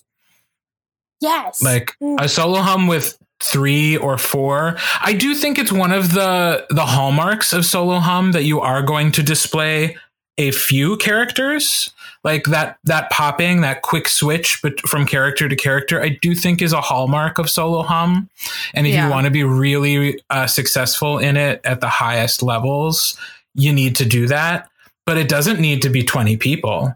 [1.21, 1.63] Yes.
[1.63, 2.21] Like mm.
[2.21, 4.77] a solo hum with three or four.
[5.01, 8.83] I do think it's one of the the hallmarks of solo hum that you are
[8.83, 9.97] going to display
[10.39, 11.93] a few characters
[12.25, 16.63] like that that popping that quick switch but from character to character i do think
[16.63, 18.31] is a hallmark of solo hum
[18.73, 19.05] and if yeah.
[19.05, 23.15] you want to be really uh, successful in it at the highest levels
[23.55, 24.71] you need to do that
[25.05, 26.95] but it doesn't need to be 20 people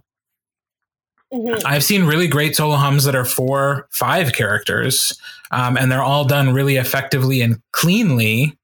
[1.37, 1.67] Mm-hmm.
[1.67, 5.19] I've seen really great solo hums that are four, five characters,
[5.51, 8.57] um, and they're all done really effectively and cleanly,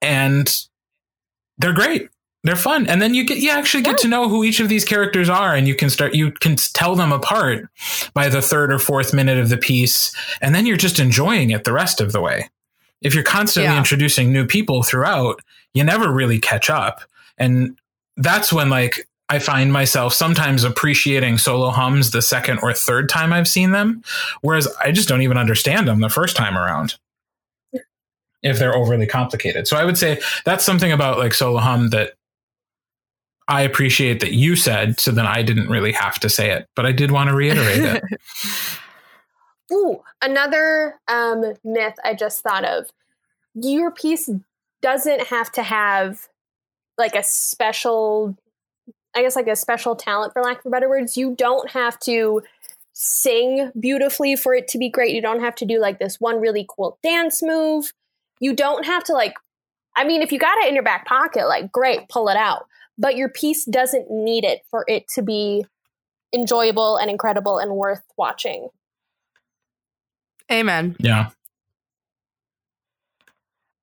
[0.00, 0.48] and
[1.58, 2.08] they're great.
[2.44, 4.02] They're fun, and then you get you actually get yeah.
[4.02, 6.94] to know who each of these characters are, and you can start you can tell
[6.94, 7.66] them apart
[8.12, 11.64] by the third or fourth minute of the piece, and then you're just enjoying it
[11.64, 12.50] the rest of the way.
[13.00, 13.78] If you're constantly yeah.
[13.78, 15.40] introducing new people throughout,
[15.72, 17.00] you never really catch up,
[17.38, 17.78] and
[18.18, 23.32] that's when like I find myself sometimes appreciating solo hums the second or third time
[23.32, 24.04] I've seen them,
[24.42, 26.94] whereas I just don't even understand them the first time around
[28.44, 29.66] if they're overly complicated.
[29.66, 32.12] So I would say that's something about like solo hum that
[33.48, 36.86] I appreciate that you said, so then I didn't really have to say it, but
[36.86, 38.02] I did want to reiterate it.
[39.72, 42.86] Ooh, another um, myth I just thought of.
[43.54, 44.30] Your piece
[44.80, 46.28] doesn't have to have
[46.96, 48.36] like a special
[49.14, 51.16] I guess like a special talent for lack of better words.
[51.16, 52.42] You don't have to
[52.92, 55.14] sing beautifully for it to be great.
[55.14, 57.92] You don't have to do like this one really cool dance move.
[58.40, 59.34] You don't have to like
[59.96, 62.66] I mean, if you got it in your back pocket, like great, pull it out.
[62.98, 65.64] But your piece doesn't need it for it to be
[66.34, 68.68] enjoyable and incredible and worth watching.
[70.50, 70.96] Amen.
[70.98, 71.30] Yeah.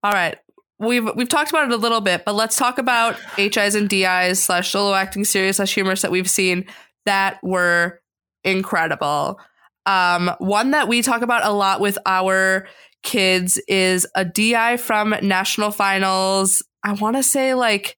[0.03, 0.38] All right.
[0.82, 4.43] We've we've talked about it a little bit, but let's talk about HIs and DIs
[4.43, 6.65] slash solo acting serious slash humorous that we've seen
[7.05, 8.01] that were
[8.43, 9.39] incredible.
[9.86, 12.67] Um, one that we talk about a lot with our
[13.03, 16.63] kids is a DI from national finals.
[16.84, 17.97] I want to say like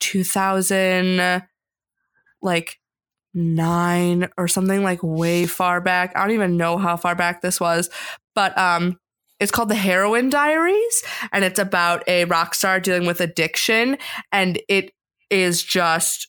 [0.00, 1.42] 2000
[2.42, 2.78] like
[3.32, 6.12] 9 or something like way far back.
[6.14, 7.88] I don't even know how far back this was,
[8.34, 8.98] but um
[9.40, 13.98] it's called the Heroin Diaries and it's about a rock star dealing with addiction
[14.32, 14.92] and it
[15.30, 16.28] is just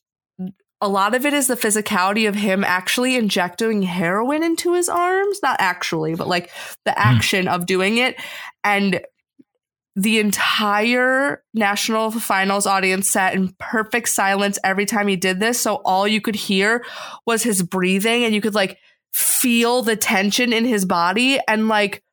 [0.79, 5.39] a lot of it is the physicality of him actually injecting heroin into his arms.
[5.41, 6.51] Not actually but like
[6.85, 7.51] the action mm.
[7.51, 8.15] of doing it.
[8.63, 9.01] And
[9.95, 15.59] the entire national finals audience sat in perfect silence every time he did this.
[15.59, 16.85] So all you could hear
[17.25, 18.77] was his breathing and you could like
[19.11, 21.39] feel the tension in his body.
[21.47, 22.03] And like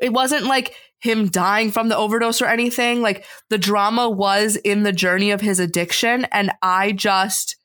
[0.00, 3.02] it wasn't like him dying from the overdose or anything.
[3.02, 6.24] Like the drama was in the journey of his addiction.
[6.32, 7.56] And I just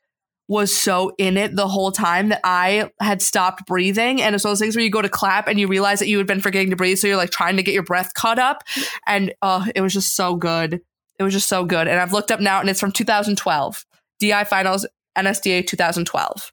[0.47, 4.21] was so in it the whole time that I had stopped breathing.
[4.21, 6.09] And it's one of those things where you go to clap and you realize that
[6.09, 6.97] you had been forgetting to breathe.
[6.97, 8.63] So you're like trying to get your breath caught up.
[9.07, 10.82] And uh, it was just so good.
[11.17, 11.88] It was just so good.
[11.88, 13.86] And I've looked up now and it's from 2012.
[14.19, 14.86] DI Finals,
[15.17, 16.51] NSDA 2012.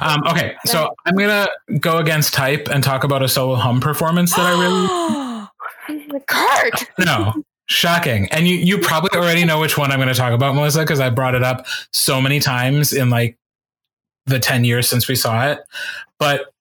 [0.00, 1.48] Um, okay, so I'm gonna
[1.80, 6.20] go against type and talk about a solo hum performance that I really.
[6.26, 6.84] Kurt.
[6.98, 7.32] No,
[7.66, 8.28] shocking.
[8.30, 11.00] And you you probably already know which one I'm going to talk about, Melissa, because
[11.00, 13.38] I brought it up so many times in like
[14.26, 15.60] the 10 years since we saw it.
[16.18, 16.52] But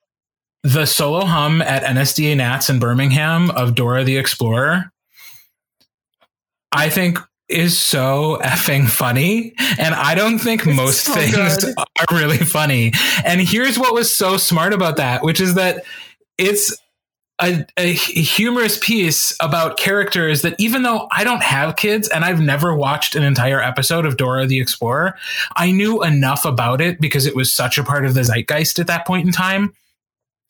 [0.64, 4.92] the solo hum at NSDA Nats in Birmingham of Dora the Explorer,
[6.72, 9.54] I think is so effing funny.
[9.78, 11.76] And I don't think it's most so things good.
[11.78, 12.94] are really funny.
[13.24, 15.86] And here's what was so smart about that, which is that
[16.38, 16.76] it's
[17.42, 22.42] a, a, humorous piece about characters that even though I don't have kids and I've
[22.42, 25.16] never watched an entire episode of Dora the Explorer,
[25.56, 28.88] I knew enough about it because it was such a part of the zeitgeist at
[28.88, 29.74] that point in time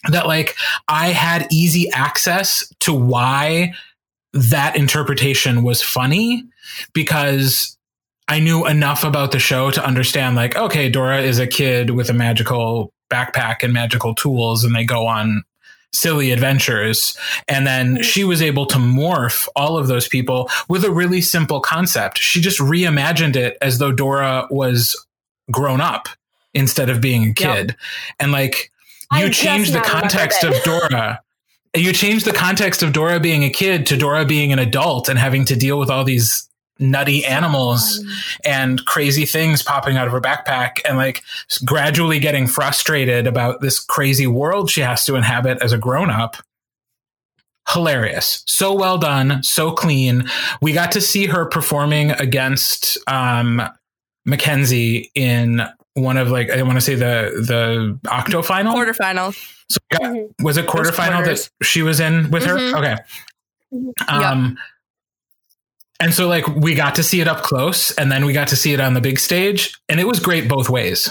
[0.10, 0.56] that like
[0.88, 3.74] I had easy access to why
[4.34, 6.44] that interpretation was funny
[6.94, 7.78] because
[8.28, 12.10] I knew enough about the show to understand like, okay, Dora is a kid with
[12.10, 15.44] a magical backpack and magical tools and they go on
[15.94, 17.18] silly adventures.
[17.48, 18.02] And then mm-hmm.
[18.04, 22.18] she was able to morph all of those people with a really simple concept.
[22.18, 24.96] She just reimagined it as though Dora was
[25.50, 26.10] grown up
[26.54, 27.70] instead of being a kid.
[27.70, 27.78] Yep.
[28.20, 28.72] And like
[29.14, 31.22] you change the context of Dora
[31.80, 35.18] you change the context of Dora being a kid to Dora being an adult and
[35.20, 36.48] having to deal with all these
[36.80, 38.04] nutty animals
[38.46, 41.24] and crazy things popping out of her backpack and like
[41.66, 46.38] gradually getting frustrated about this crazy world she has to inhabit as a grown up.
[47.70, 48.44] Hilarious.
[48.48, 49.44] So well done.
[49.44, 50.24] So clean.
[50.62, 53.62] We got to see her performing against um,
[54.26, 55.62] Mackenzie in
[55.98, 59.36] one of like I want to say the the octo final quarterfinal.
[59.70, 60.44] So got, mm-hmm.
[60.44, 62.74] was it quarterfinal that she was in with mm-hmm.
[62.74, 62.80] her?
[62.80, 62.96] Okay.
[63.74, 64.16] Mm-hmm.
[64.16, 64.58] Um, yep.
[66.00, 68.56] and so like we got to see it up close, and then we got to
[68.56, 71.10] see it on the big stage, and it was great both ways.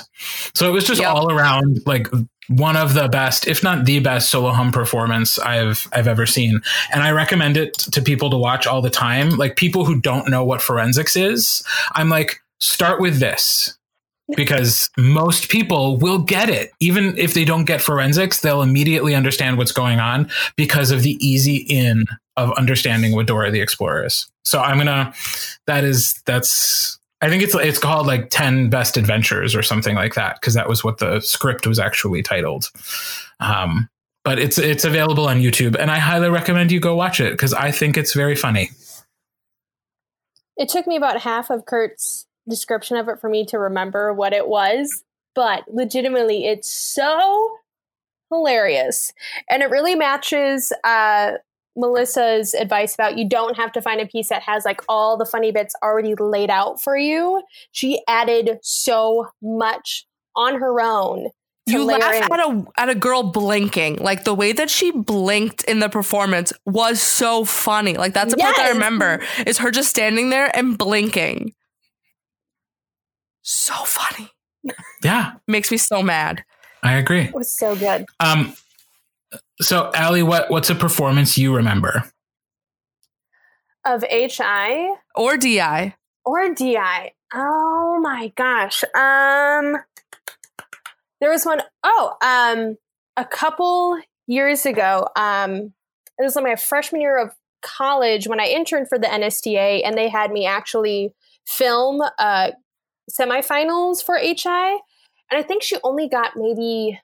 [0.54, 1.10] So it was just yep.
[1.10, 2.08] all around like
[2.48, 6.60] one of the best, if not the best, solo hum performance I've I've ever seen,
[6.92, 9.30] and I recommend it to people to watch all the time.
[9.30, 11.62] Like people who don't know what forensics is,
[11.92, 13.76] I'm like, start with this
[14.34, 16.72] because most people will get it.
[16.80, 21.16] Even if they don't get forensics, they'll immediately understand what's going on because of the
[21.24, 22.06] easy in
[22.36, 24.26] of understanding what Dora the Explorer is.
[24.44, 25.14] So I'm gonna
[25.66, 30.14] that is that's I think it's it's called like 10 best adventures or something like
[30.14, 32.70] that because that was what the script was actually titled.
[33.40, 33.88] Um,
[34.24, 37.54] but it's it's available on YouTube and I highly recommend you go watch it because
[37.54, 38.70] I think it's very funny.
[40.56, 44.32] It took me about half of Kurt's description of it for me to remember what
[44.32, 45.02] it was,
[45.34, 47.58] but legitimately, it's so
[48.30, 49.12] hilarious.
[49.50, 51.32] And it really matches uh,
[51.76, 55.26] Melissa's advice about you don't have to find a piece that has like all the
[55.26, 57.42] funny bits already laid out for you.
[57.72, 61.28] She added so much on her own.
[61.68, 63.96] You laugh at a at a girl blinking.
[63.96, 67.94] Like the way that she blinked in the performance was so funny.
[67.94, 68.46] Like that's a yes.
[68.46, 71.54] part that I remember is her just standing there and blinking
[73.46, 74.30] so funny.
[75.02, 75.34] Yeah.
[75.46, 76.44] Makes me so mad.
[76.82, 77.22] I agree.
[77.22, 78.04] It was so good.
[78.20, 78.54] Um,
[79.60, 82.10] so Allie, what what's a performance you remember?
[83.84, 85.94] Of HI Or DI.
[86.24, 87.12] or DI.
[87.34, 88.82] Oh my gosh.
[88.94, 89.76] Um
[91.20, 92.76] there was one oh, um
[93.16, 95.72] a couple years ago, um
[96.18, 97.30] it was like my freshman year of
[97.62, 101.12] college when I interned for the NSDA and they had me actually
[101.46, 102.50] film uh
[103.10, 104.78] semifinals for HI.
[105.30, 107.00] And I think she only got maybe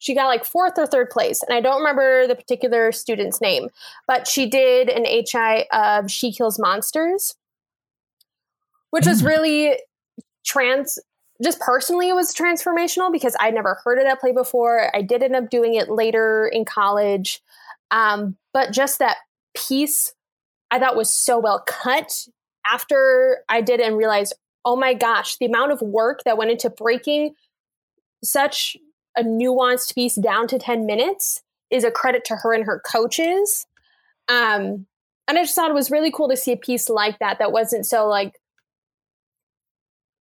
[0.00, 1.42] she got like fourth or third place.
[1.42, 3.68] And I don't remember the particular student's name,
[4.06, 7.34] but she did an HI of She Kills Monsters,
[8.90, 9.26] which was Mm.
[9.26, 9.78] really
[10.44, 10.98] trans.
[11.42, 14.94] Just personally, it was transformational because I'd never heard of that play before.
[14.94, 17.40] I did end up doing it later in college.
[17.90, 19.18] Um, but just that
[19.54, 20.14] piece
[20.70, 22.26] I thought was so well cut
[22.66, 24.34] after I did and realized,
[24.68, 27.34] oh my gosh, the amount of work that went into breaking
[28.22, 28.76] such
[29.16, 31.40] a nuanced piece down to 10 minutes
[31.70, 33.66] is a credit to her and her coaches.
[34.28, 34.86] Um,
[35.26, 37.50] and I just thought it was really cool to see a piece like that that
[37.50, 38.34] wasn't so like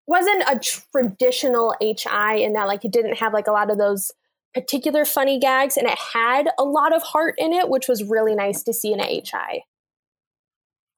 [0.07, 4.13] wasn't a traditional HI in that like it didn't have like a lot of those
[4.55, 8.37] particular funny gags and it had a lot of heart in it, which was really
[8.37, 9.65] nice to see in a HI.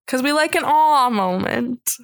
[0.05, 1.97] Because we like an awe moment.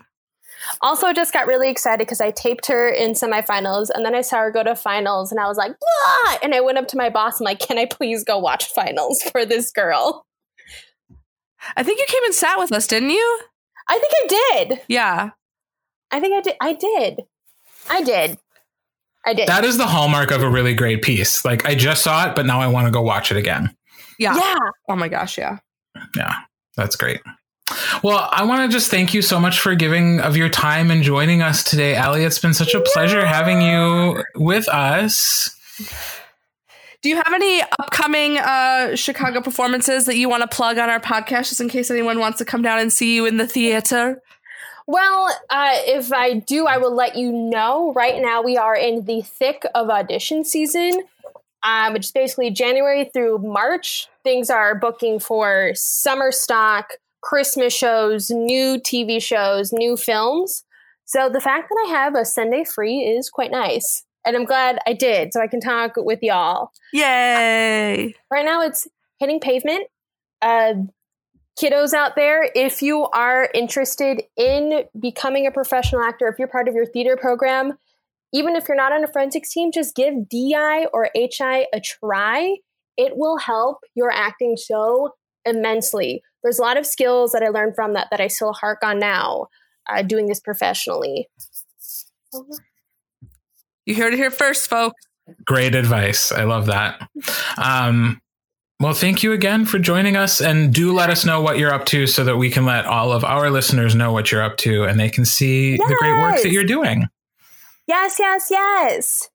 [0.80, 4.38] Also, just got really excited because I taped her in semifinals and then I saw
[4.38, 6.38] her go to finals and I was like, Blah!
[6.42, 9.22] and I went up to my boss and like, can I please go watch finals
[9.32, 10.26] for this girl?
[11.76, 13.40] I think you came and sat with us, didn't you?
[13.88, 14.80] I think I did.
[14.88, 15.30] Yeah.
[16.10, 16.56] I think I did.
[16.60, 17.20] I did.
[17.88, 18.38] I did.
[19.26, 19.48] I did.
[19.48, 21.44] That is the hallmark of a really great piece.
[21.44, 23.74] Like I just saw it, but now I want to go watch it again.
[24.18, 24.36] Yeah.
[24.36, 24.56] yeah.
[24.88, 25.58] Oh my gosh, yeah.
[26.16, 26.34] Yeah,
[26.76, 27.20] that's great.
[28.02, 31.02] Well, I want to just thank you so much for giving of your time and
[31.02, 32.24] joining us today, Allie.
[32.24, 35.54] It's been such a pleasure having you with us.
[37.02, 41.00] Do you have any upcoming uh, Chicago performances that you want to plug on our
[41.00, 44.22] podcast, just in case anyone wants to come down and see you in the theater?
[44.86, 47.92] Well, uh, if I do, I will let you know.
[47.94, 51.02] Right now, we are in the thick of audition season,
[51.62, 54.08] um, which is basically January through March.
[54.22, 56.92] Things are booking for summer stock,
[57.24, 60.62] Christmas shows, new TV shows, new films.
[61.06, 64.04] So the fact that I have a Sunday free is quite nice.
[64.26, 66.70] And I'm glad I did, so I can talk with y'all.
[66.92, 68.14] Yay!
[68.30, 68.86] Right now, it's
[69.18, 69.86] hitting pavement.
[70.40, 70.74] Uh,
[71.60, 76.68] kiddos out there, if you are interested in becoming a professional actor, if you're part
[76.68, 77.74] of your theater program,
[78.32, 82.56] even if you're not on a forensics team, just give DI or HI a try.
[82.96, 85.10] It will help your acting so
[85.44, 86.22] immensely.
[86.44, 88.98] There's a lot of skills that I learned from that that I still hark on
[89.00, 89.48] now,
[89.90, 91.28] uh, doing this professionally.
[93.86, 95.00] You heard it here first, folks.
[95.46, 96.30] Great advice.
[96.30, 97.08] I love that.
[97.56, 98.20] Um,
[98.78, 100.42] well, thank you again for joining us.
[100.42, 103.12] And do let us know what you're up to so that we can let all
[103.12, 106.42] of our listeners know what you're up to and they can see the great work
[106.42, 107.06] that you're doing.
[107.86, 109.30] Yes, yes, yes.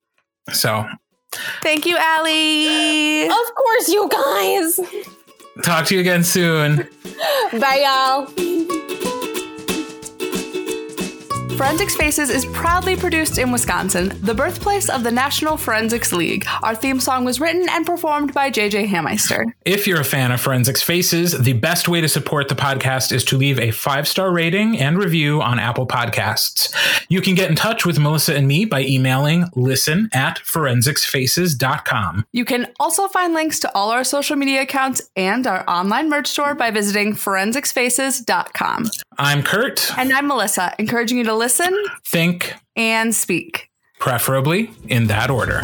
[0.52, 0.86] So,
[1.62, 3.26] Thank you, Allie.
[3.26, 4.80] Of course, you guys.
[5.62, 6.88] Talk to you again soon.
[7.52, 9.19] Bye, y'all.
[11.60, 16.46] Forensics Faces is proudly produced in Wisconsin, the birthplace of the National Forensics League.
[16.62, 19.44] Our theme song was written and performed by JJ Hammeister.
[19.66, 23.24] If you're a fan of Forensics Faces, the best way to support the podcast is
[23.26, 26.74] to leave a five star rating and review on Apple Podcasts.
[27.10, 32.24] You can get in touch with Melissa and me by emailing listen at forensicsfaces.com.
[32.32, 36.28] You can also find links to all our social media accounts and our online merch
[36.28, 38.90] store by visiting forensicsfaces.com.
[39.18, 39.98] I'm Kurt.
[39.98, 41.76] And I'm Melissa, encouraging you to listen
[42.06, 43.70] Think and speak.
[43.98, 45.62] preferably in that order.